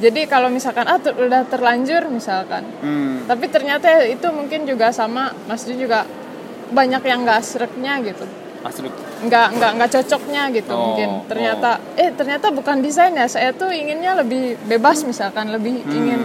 Jadi 0.00 0.24
kalau 0.24 0.48
misalkan 0.48 0.88
ah 0.88 0.96
ter- 0.96 1.12
udah 1.12 1.44
terlanjur 1.44 2.08
misalkan, 2.08 2.64
hmm. 2.80 3.28
tapi 3.28 3.46
ternyata 3.46 4.00
itu 4.02 4.24
mungkin 4.32 4.64
juga 4.64 4.88
sama 4.90 5.28
Mas 5.44 5.62
Jun 5.62 5.76
juga 5.76 6.08
banyak 6.70 7.02
yang 7.02 7.20
nggak 7.22 7.40
sereknya 7.42 8.00
gitu. 8.00 8.24
asli 8.60 8.92
nggak 9.24 9.46
nggak 9.56 9.72
nggak 9.72 9.90
cocoknya 9.90 10.52
gitu 10.52 10.68
Oh, 10.70 10.92
mungkin 10.92 11.24
ternyata 11.24 11.80
eh 11.96 12.12
ternyata 12.12 12.52
bukan 12.52 12.84
desain 12.84 13.12
ya 13.12 13.24
saya 13.24 13.56
tuh 13.56 13.72
inginnya 13.72 14.12
lebih 14.20 14.60
bebas 14.68 15.00
misalkan 15.02 15.48
lebih 15.48 15.80
Hmm. 15.80 15.96
ingin 15.96 16.20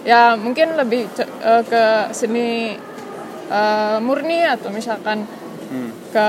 ya 0.00 0.32
mungkin 0.32 0.72
lebih 0.74 1.12
eh, 1.44 1.62
ke 1.62 1.82
seni 2.10 2.72
eh, 3.48 3.98
murni 4.00 4.48
atau 4.48 4.72
misalkan 4.72 5.28
Hmm. 5.68 5.92
ke 6.08 6.26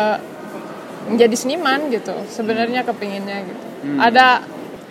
menjadi 1.08 1.36
seniman 1.40 1.88
gitu 1.88 2.12
sebenarnya 2.28 2.84
kepinginnya 2.84 3.40
gitu 3.40 3.66
Hmm. 3.80 3.96
ada 3.98 4.44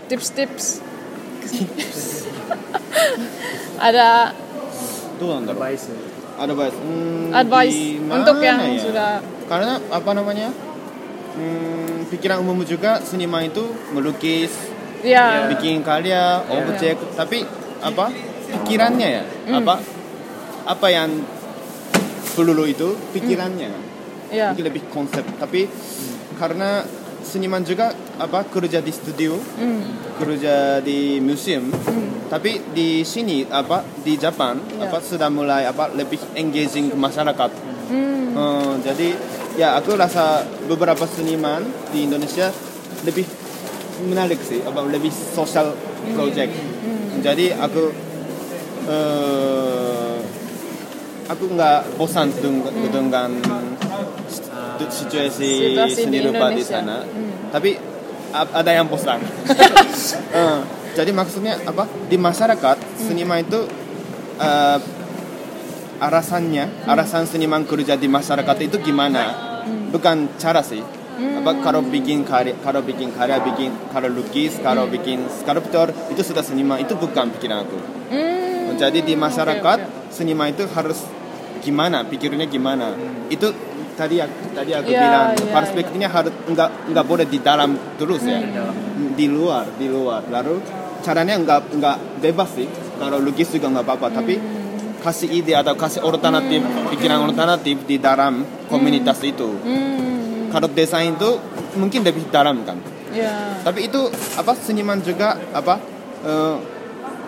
tips-tips 0.09 0.81
ada 3.89 4.35
tuh 5.19 5.31
advice 5.43 5.85
advice 6.39 6.77
hmm, 6.79 7.35
advice 7.35 7.79
untuk 7.99 8.37
yang 8.43 8.59
ya? 8.63 8.79
sudah 8.79 9.11
karena 9.51 9.83
apa 9.91 10.11
namanya 10.15 10.55
hmm, 11.35 12.07
pikiran 12.11 12.43
umum 12.43 12.63
juga 12.63 13.03
seniman 13.03 13.47
itu 13.47 13.63
melukis 13.95 14.51
yeah. 15.03 15.51
bikin 15.51 15.83
karya 15.83 16.43
yeah. 16.43 16.59
objek 16.59 16.97
yeah. 16.99 17.15
tapi 17.15 17.39
apa 17.79 18.11
pikirannya 18.49 19.09
ya 19.09 19.25
mm. 19.25 19.55
apa 19.63 19.75
apa 20.67 20.87
yang 20.91 21.11
perlu 22.35 22.67
itu 22.67 22.97
pikirannya 23.15 23.71
iya. 24.33 24.51
mm. 24.51 24.59
yeah. 24.59 24.67
lebih 24.67 24.83
konsep 24.91 25.23
tapi 25.39 25.69
mm. 25.69 26.41
karena 26.41 26.83
seniman 27.29 27.61
juga 27.61 27.93
apa 28.17 28.49
kerja 28.49 28.81
di 28.81 28.89
studio 28.89 29.37
Hmm. 29.37 29.85
kerja 30.17 30.81
di 30.81 31.21
museum. 31.21 31.69
Tapi 32.29 32.61
di 32.73 33.05
sini 33.05 33.45
apa 33.45 33.85
di 34.01 34.17
Jepang 34.17 34.57
Ya. 34.75 34.89
apa 34.89 34.99
sudah 34.99 35.29
mulai 35.29 35.65
apa 35.65 35.93
lebih 35.93 36.17
engaging 36.35 36.89
ke 36.89 36.97
masyarakat. 36.97 37.51
Hmm. 37.89 38.33
Eh, 38.33 38.73
jadi 38.83 39.09
ya 39.55 39.77
aku 39.77 39.93
rasa 39.95 40.41
beberapa 40.65 41.05
seniman 41.05 41.61
di 41.89 42.05
Indonesia 42.05 42.49
lebih 43.05 43.25
menarik 44.05 44.41
sih 44.41 44.61
apa 44.63 44.81
lebih 44.85 45.11
social 45.11 45.73
project. 46.13 46.53
Jadi 47.19 47.51
aku 47.51 47.83
eh 48.89 50.17
aku 51.29 51.45
nggak 51.53 52.01
bosan 52.01 52.33
dengan, 52.33 52.73
dengan 52.89 53.29
situ- 53.37 53.78
situasi, 54.87 55.75
Situasi 55.75 56.07
seni 56.07 56.23
di 56.23 56.31
rupa 56.31 56.55
di 56.55 56.63
sana. 56.63 57.03
Hmm. 57.03 57.51
tapi 57.51 57.75
ada 58.29 58.71
yang 58.71 58.87
bosan 58.87 59.19
Eh, 60.29 60.59
jadi 60.95 61.11
maksudnya 61.11 61.59
apa? 61.67 61.85
Di 62.07 62.15
masyarakat 62.15 62.77
seniman 63.03 63.43
itu 63.43 63.67
eh, 64.39 64.79
alasannya 65.99 66.87
alasan 66.87 67.27
seniman 67.27 67.67
kerja 67.67 67.99
di 67.99 68.07
masyarakat 68.07 68.57
itu 68.63 68.77
gimana? 68.79 69.35
Bukan 69.91 70.39
cara 70.39 70.63
sih. 70.63 70.81
Apa 71.19 71.59
kalau 71.67 71.83
bikin 71.83 72.23
karya 72.23 72.55
kalau 72.63 72.79
bikin 72.79 73.11
karya 73.11 73.43
bikin 73.43 73.75
kalau 73.91 74.07
lukis 74.07 74.63
kalau 74.63 74.87
bikin 74.87 75.27
skulptor 75.27 75.91
itu 76.15 76.23
sudah 76.23 76.47
seniman. 76.47 76.79
Itu 76.79 76.95
bukan 76.95 77.35
pikiran 77.35 77.67
aku. 77.67 77.79
Hmm. 78.15 78.79
jadi 78.79 79.03
di 79.03 79.19
masyarakat 79.19 79.79
oke. 79.83 80.15
seniman 80.15 80.55
itu 80.55 80.63
harus 80.71 81.03
gimana? 81.61 82.07
Pikirnya 82.07 82.47
gimana? 82.47 82.95
Itu 83.27 83.51
tadi 83.99 84.23
aku 84.23 84.55
tadi 84.55 84.71
aku 84.71 84.89
Ya, 84.89 85.01
bilang 85.03 85.27
ya, 85.35 85.51
perspektifnya 85.51 86.09
harus 86.09 86.31
enggak 86.47 86.71
enggak 86.87 87.05
boleh 87.05 87.27
di 87.27 87.39
dalam 87.43 87.75
terus 87.99 88.23
ya. 88.23 88.39
Hmm. 88.39 89.19
di 89.19 89.27
luar 89.27 89.67
di 89.75 89.91
luar. 89.91 90.23
Lalu 90.31 90.63
caranya 91.03 91.35
enggak 91.35 91.75
enggak 91.75 91.97
bebas 92.23 92.51
sih. 92.55 92.69
Kalau 92.95 93.19
lukis 93.19 93.51
juga 93.51 93.67
enggak 93.69 93.85
apa-apa. 93.85 94.09
Tapi 94.15 94.35
Hmm. 94.39 95.03
kasih 95.03 95.31
ide 95.33 95.55
atau 95.55 95.75
kasih 95.75 96.03
alternatif 96.03 96.63
pikiran 96.91 97.23
alternatif 97.25 97.83
di 97.85 97.99
dalam 97.99 98.43
komunitas 98.67 99.19
itu. 99.23 99.51
Hmm. 99.63 100.07
kalau 100.49 100.65
desain 100.65 101.13
itu 101.13 101.31
mungkin 101.77 102.01
lebih 102.01 102.33
dalam 102.33 102.65
kan. 102.65 102.81
Ya. 103.13 103.61
Tapi 103.61 103.85
itu 103.85 104.01
apa 104.33 104.57
seniman 104.57 104.97
juga 104.99 105.37
apa 105.53 105.77
eh, 106.25 106.57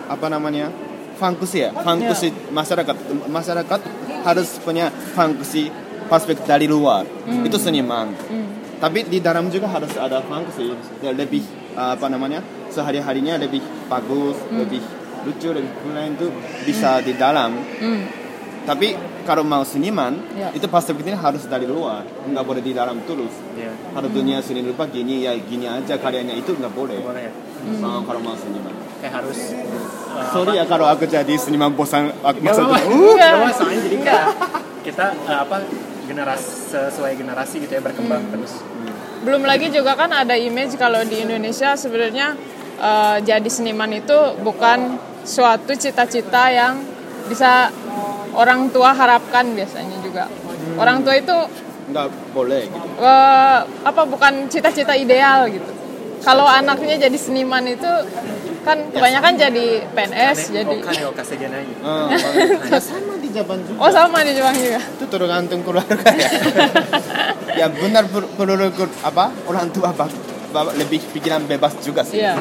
apa 0.09 0.25
namanya 0.25 0.73
fungsi 1.15 1.61
ya. 1.61 1.69
Fungsi 1.75 2.33
masyarakat. 2.49 2.95
Masyarakat 3.29 3.79
harus 4.21 4.57
punya 4.59 4.89
fungsi 5.13 5.69
perspektif 6.11 6.43
dari 6.43 6.67
luar. 6.67 7.07
Itu 7.47 7.55
seniman. 7.55 8.11
Hmm. 8.27 8.47
tapi 8.81 9.05
di 9.05 9.21
dalam 9.21 9.45
juga 9.47 9.69
harus 9.69 9.93
ada 9.93 10.25
fungsi 10.25 10.73
lebih 11.05 11.45
eh, 11.77 11.91
apa 11.93 12.09
namanya 12.09 12.41
sehari 12.67 12.97
harinya 12.97 13.37
lebih 13.37 13.61
bagus 13.85 14.33
lebih 14.49 14.81
lucu 15.21 15.53
lebih 15.53 15.69
keren 15.85 16.17
itu 16.17 16.27
bisa 16.65 16.97
di 16.99 17.13
dalam. 17.13 17.61
Hmm. 17.77 18.09
tapi 18.65 18.97
kalau 19.21 19.45
mau 19.45 19.61
seniman 19.61 20.17
Ya. 20.33 20.49
itu 20.49 20.65
perspektifnya 20.65 21.13
harus 21.13 21.45
dari 21.45 21.69
luar. 21.69 22.01
Nggak 22.25 22.41
boleh 22.41 22.61
di 22.65 22.73
dalam 22.73 22.97
terus 23.05 23.29
ya. 23.53 23.69
Kalau 23.93 24.09
dunia 24.09 24.41
seni 24.41 24.65
rupa 24.65 24.89
gini 24.89 25.21
ya 25.21 25.37
gini 25.37 25.69
aja. 25.69 25.93
Karyanya 26.01 26.33
itu 26.33 26.57
nggak 26.57 26.73
boleh. 26.73 26.97
Boleh 27.05 27.29
ya. 27.29 27.33
Mau 27.77 28.01
kalau 28.01 28.17
mau 28.17 28.33
seniman. 28.33 28.73
Kayak 28.97 29.21
harus 29.21 29.53
uh, 29.53 30.25
sorry 30.33 30.57
ya 30.57 30.65
kalau 30.65 30.89
aku 30.89 31.05
jadi 31.05 31.37
seniman 31.37 31.69
bosan 31.73 32.09
aku 32.21 32.41
apa-apa, 32.41 32.81
soalnya 33.53 33.79
jadi 33.85 33.97
kayak 34.01 34.25
kita 34.85 35.05
uh, 35.25 35.37
apa 35.45 35.57
generasi 36.11 36.75
sesuai 36.75 37.15
generasi 37.15 37.55
gitu 37.63 37.71
ya 37.71 37.81
berkembang 37.81 38.23
terus. 38.35 38.59
Belum 39.23 39.47
lagi 39.47 39.71
juga 39.71 39.95
kan 39.95 40.11
ada 40.11 40.35
image 40.35 40.75
kalau 40.75 40.99
di 41.07 41.23
Indonesia 41.23 41.71
sebenarnya 41.79 42.35
eh, 42.83 43.17
jadi 43.23 43.47
seniman 43.47 43.95
itu 43.95 44.17
bukan 44.43 44.99
suatu 45.23 45.71
cita-cita 45.71 46.51
yang 46.51 46.83
bisa 47.31 47.71
orang 48.35 48.67
tua 48.75 48.91
harapkan 48.91 49.55
biasanya 49.55 49.97
juga. 50.03 50.27
Orang 50.75 51.07
tua 51.07 51.15
itu 51.15 51.35
nggak 51.91 52.07
boleh 52.31 52.71
gitu. 52.71 52.87
eh, 53.03 53.59
apa 53.87 54.01
bukan 54.03 54.51
cita-cita 54.51 54.95
ideal 54.95 55.47
gitu. 55.47 55.71
Kalau 56.21 56.45
anaknya 56.45 57.09
jadi 57.09 57.17
seniman 57.17 57.65
itu 57.65 57.89
kan 58.61 58.77
kebanyakan 58.93 59.33
jadi 59.41 59.67
PNS, 59.89 60.53
jadi 60.53 60.75
Jepang 63.31 63.59
juga 63.61 63.77
Oh 63.79 63.89
sama 63.89 64.21
di 64.21 64.31
Jepang 64.31 64.53
juga. 64.53 64.79
itu 64.79 65.05
tergantung 65.07 65.61
keluarga 65.61 66.09
ya 66.13 66.29
ya 67.59 67.65
benar 67.67 68.03
per- 68.05 68.31
perlu 68.31 68.55
apa 69.01 69.25
orang 69.45 69.67
tua 69.69 69.89
bak- 69.91 70.13
bak- 70.49 70.75
lebih 70.75 70.99
pikiran 71.11 71.43
bebas 71.45 71.75
juga 71.79 72.01
sih 72.01 72.19
Iya. 72.19 72.35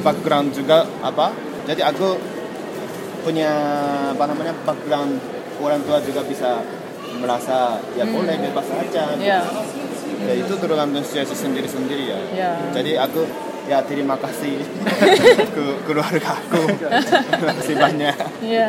background 0.00 0.52
juga 0.52 0.84
apa 1.00 1.32
jadi 1.64 1.80
aku 1.86 2.16
punya 3.20 3.50
apa 4.12 4.24
namanya 4.26 4.52
background 4.62 5.16
orang 5.56 5.80
tua 5.80 5.96
juga 5.98 6.20
bisa 6.22 6.60
merasa 7.14 7.80
ya 7.94 8.04
boleh 8.04 8.36
bebas 8.42 8.66
aja 8.70 9.16
Iya. 9.16 9.40
ya 10.20 10.32
itu 10.34 10.52
tergantung 10.54 11.00
situasi 11.00 11.34
sendiri 11.34 11.64
sendiri 11.66 12.04
ya 12.06 12.18
Iya. 12.30 12.50
jadi 12.72 12.92
aku 13.00 13.24
ya 13.64 13.80
terima 13.80 14.16
kasih 14.16 14.60
ke 15.56 15.64
keluarga 15.84 16.36
aku 16.36 16.68
terima 17.32 17.52
kasih 17.54 17.74
banyak 17.76 18.16
Iya. 18.40 18.66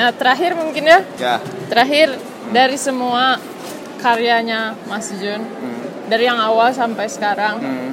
Nah, 0.00 0.16
terakhir 0.16 0.56
mungkin 0.56 0.88
ya, 0.88 1.04
ya 1.20 1.36
terakhir 1.68 2.16
dari 2.48 2.80
semua 2.80 3.36
karyanya 3.98 4.72
Mas 4.88 5.12
Jun, 5.12 5.44
hmm, 5.44 6.08
dari 6.08 6.24
yang 6.24 6.40
awal 6.40 6.72
sampai 6.72 7.04
sekarang, 7.04 7.60
hmm, 7.60 7.90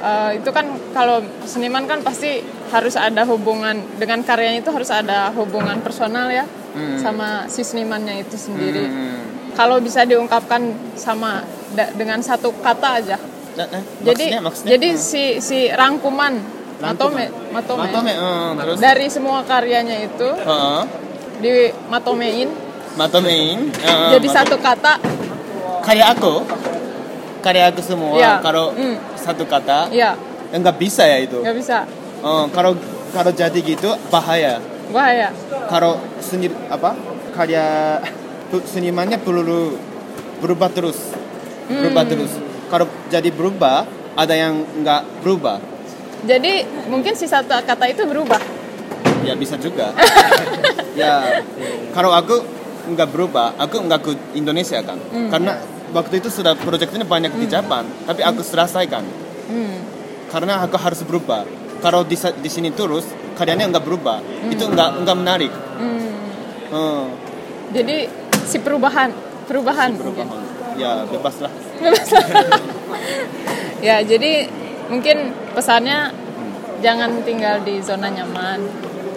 eh, 0.00 0.30
itu 0.40 0.48
kan 0.48 0.64
kalau 0.90 1.20
seniman 1.44 1.84
kan 1.84 2.00
pasti 2.00 2.40
harus 2.66 2.96
ada 2.96 3.22
hubungan 3.24 3.76
dengan 3.94 4.24
karyanya 4.24 4.58
itu 4.58 4.72
harus 4.72 4.88
ada 4.88 5.28
hubungan 5.32 5.76
personal 5.78 6.32
ya 6.32 6.48
Hmm. 6.72 6.96
sama 6.98 7.28
si 7.46 7.60
senimannya 7.60 8.20
itu 8.22 8.36
sendiri. 8.38 8.84
hmm. 8.84 9.20
Kalau 9.52 9.76
bisa 9.78 10.04
diungkapkan 10.04 10.60
sama 10.94 11.40
da- 11.70 11.88
dengan 11.90 12.20
satu 12.20 12.52
kata 12.54 12.88
aja. 12.96 13.16
Nah, 13.54 13.68
eh, 13.70 13.84
Jadi 14.02 14.24
maksudnya, 14.28 14.40
maksudnya? 14.40 14.70
jadi 14.72 14.88
si 14.94 15.24
si 15.38 15.58
rangkuman, 15.68 16.36
matome 16.78 17.28
matome, 17.48 17.88
Matome, 17.88 18.12
terus 18.58 18.76
dari 18.78 19.06
semua 19.08 19.40
karyanya 19.42 19.96
itu 19.98 20.28
Heeh. 20.28 20.80
Di 21.36 21.50
matomein 21.86 22.48
Matomein 22.96 23.68
eh, 23.84 24.08
jadi 24.12 24.24
mato- 24.24 24.36
satu 24.40 24.56
kata. 24.56 24.92
Karya 25.84 26.10
aku. 26.10 26.34
Karya 27.38 27.68
aku 27.68 27.78
semua 27.78 28.16
Iya. 28.16 28.40
kalau 28.40 28.72
Hmm. 28.72 28.96
satu 29.14 29.44
kata 29.44 29.92
ya. 29.92 30.16
ya 30.48 30.56
nggak 30.56 30.76
bisa 30.76 31.04
ya 31.04 31.20
itu. 31.20 31.38
Nggak 31.38 31.56
bisa. 31.56 31.84
Eh, 32.18 32.44
kalau 32.50 32.72
kalau 33.12 33.30
jadi 33.30 33.54
gitu 33.54 33.92
bahaya. 34.08 34.58
Bahaya. 34.88 35.28
Kalau 35.68 36.00
seni 36.18 36.48
apa 36.66 36.96
karya 37.30 38.00
senimannya 38.64 39.20
perlu 39.20 39.76
berubah 40.38 40.72
terus. 40.72 40.96
Berubah 41.68 42.02
Hmm. 42.02 42.10
terus. 42.10 42.32
Kalau 42.66 42.86
jadi 43.12 43.28
berubah 43.28 43.84
ada 44.16 44.32
yang 44.32 44.64
nggak 44.80 45.20
berubah. 45.20 45.60
Jadi 46.24 46.64
mungkin 46.88 47.12
si 47.12 47.28
satu 47.28 47.52
kata 47.52 47.86
itu 47.86 48.02
berubah. 48.02 48.40
Ya 49.22 49.34
bisa 49.34 49.58
juga 49.58 49.90
ya 50.96 51.44
kalau 51.92 52.10
aku 52.10 52.40
nggak 52.88 53.08
berubah 53.08 53.54
aku 53.56 53.76
nggak 53.80 54.00
ke 54.00 54.10
Indonesia 54.32 54.80
kan 54.80 54.96
Hmm. 55.06 55.28
karena 55.28 55.52
waktu 55.88 56.18
itu 56.18 56.28
sudah 56.28 56.54
proyeknya 56.54 57.04
banyak 57.04 57.32
di 57.32 57.46
Jepang 57.46 57.84
tapi 58.02 58.22
aku 58.22 58.40
selesaikan 58.40 59.04
Hmm. 59.46 59.76
karena 60.26 60.58
aku 60.60 60.74
harus 60.76 61.02
berubah 61.02 61.44
kalau 61.78 62.02
di, 62.02 62.14
di 62.16 62.48
sini 62.48 62.70
terus 62.70 63.04
karyanya 63.34 63.68
nggak 63.68 63.84
berubah 63.84 64.18
itu 64.48 64.64
nggak 64.64 65.04
nggak 65.04 65.16
menarik 65.16 65.52
Hmm. 65.76 66.10
Hmm. 66.66 67.04
jadi 67.70 68.08
si 68.42 68.58
perubahan 68.58 69.12
perubahan, 69.44 69.94
perubahan. 69.94 70.26
mungkin 70.26 70.76
ya 70.76 71.04
bebas 71.04 71.36
lah 71.38 71.52
Ya, 73.76 74.00
jadi 74.00 74.48
mungkin 74.88 75.30
pesannya 75.52 76.10
jangan 76.80 77.22
tinggal 77.22 77.60
di 77.60 77.78
zona 77.78 78.08
nyaman. 78.08 78.60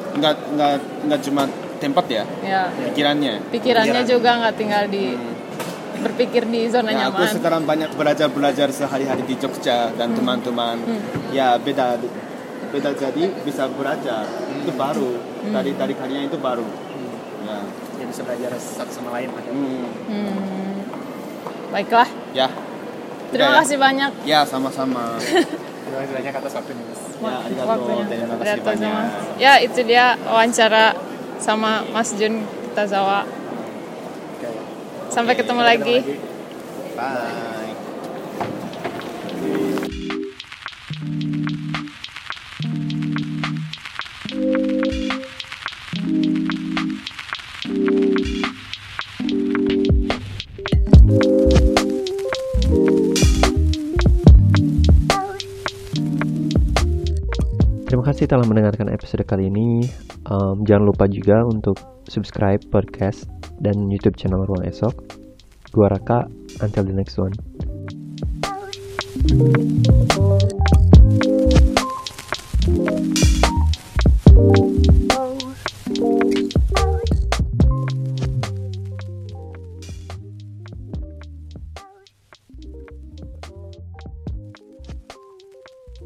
nggak 0.09 0.35
nggak 0.51 0.73
nggak 1.07 1.19
cuma 1.23 1.47
tempat 1.79 2.05
ya 2.05 2.23
Ya, 2.41 2.61
pikirannya 2.85 3.39
pikirannya 3.49 3.91
Pikiran. 3.97 4.11
juga 4.11 4.29
nggak 4.37 4.55
tinggal 4.55 4.83
di 4.85 5.15
berpikir 5.97 6.43
di 6.45 6.63
zona 6.65 6.89
Ya, 6.89 7.07
aku 7.07 7.19
nyaman. 7.19 7.33
sekarang 7.33 7.61
banyak 7.65 7.89
belajar 7.93 8.27
belajar 8.29 8.67
sehari-hari 8.69 9.19
di 9.21 9.35
Jogja 9.35 9.91
dan 9.91 10.13
teman-teman. 10.13 10.79
Ya 11.29 11.55
beda 11.55 11.99
beda 12.69 12.93
jadi 12.93 13.23
bisa 13.41 13.67
belajar 13.67 14.23
itu 14.53 14.71
baru 14.71 15.19
dari 15.45 15.71
dari 15.73 15.93
kalian 15.93 16.23
itu 16.25 16.37
baru. 16.37 16.63
Ya. 17.41 17.59
Ya 17.95 18.05
bisa 18.05 18.21
belajar 18.21 18.55
satu 18.55 18.91
sama 18.93 19.11
lain. 19.11 19.27
Hmm. 19.27 19.83
Hmm. 20.07 20.75
Baiklah, 21.69 22.07
Ya. 22.31 22.47
terima 23.29 23.45
Udah 23.45 23.49
ya? 23.51 23.61
kasih 23.61 23.77
banyak 23.77 24.11
Ya 24.23 24.39
sama-sama. 24.41 25.19
Terima 25.83 25.99
kasih 25.99 26.15
banyak 26.15 26.33
atas 26.35 26.53
waktunya 26.55 26.83
mas. 26.83 27.01
ya, 27.19 27.35
arigato. 27.43 27.67
waktunya. 27.67 28.05
Terima 28.07 28.35
kasih 28.37 28.45
Arigato 28.47 28.69
banyak. 28.69 28.91
sama- 28.93 29.35
Ya, 29.35 29.53
itu 29.57 29.79
dia 29.83 30.05
wawancara 30.23 30.85
sama 31.39 31.83
Mas 31.89 32.13
Jun 32.13 32.43
Kitazawa. 32.69 33.25
Sampai 35.09 35.33
ketemu 35.33 35.61
lagi. 35.65 35.97
Bye. 36.93 37.48
kasih 58.19 58.35
telah 58.35 58.51
mendengarkan 58.51 58.91
episode 58.91 59.23
kali 59.23 59.47
ini. 59.47 59.87
Um, 60.27 60.67
jangan 60.67 60.91
lupa 60.91 61.07
juga 61.07 61.39
untuk 61.47 61.79
subscribe 62.11 62.59
podcast 62.67 63.31
dan 63.63 63.87
YouTube 63.87 64.19
channel 64.19 64.43
Ruang 64.43 64.67
Esok. 64.67 64.91
Gua 65.71 65.87
Raka, 65.87 66.27
until 66.59 66.83
the 66.83 66.91
next 66.91 67.15
one. 67.15 67.31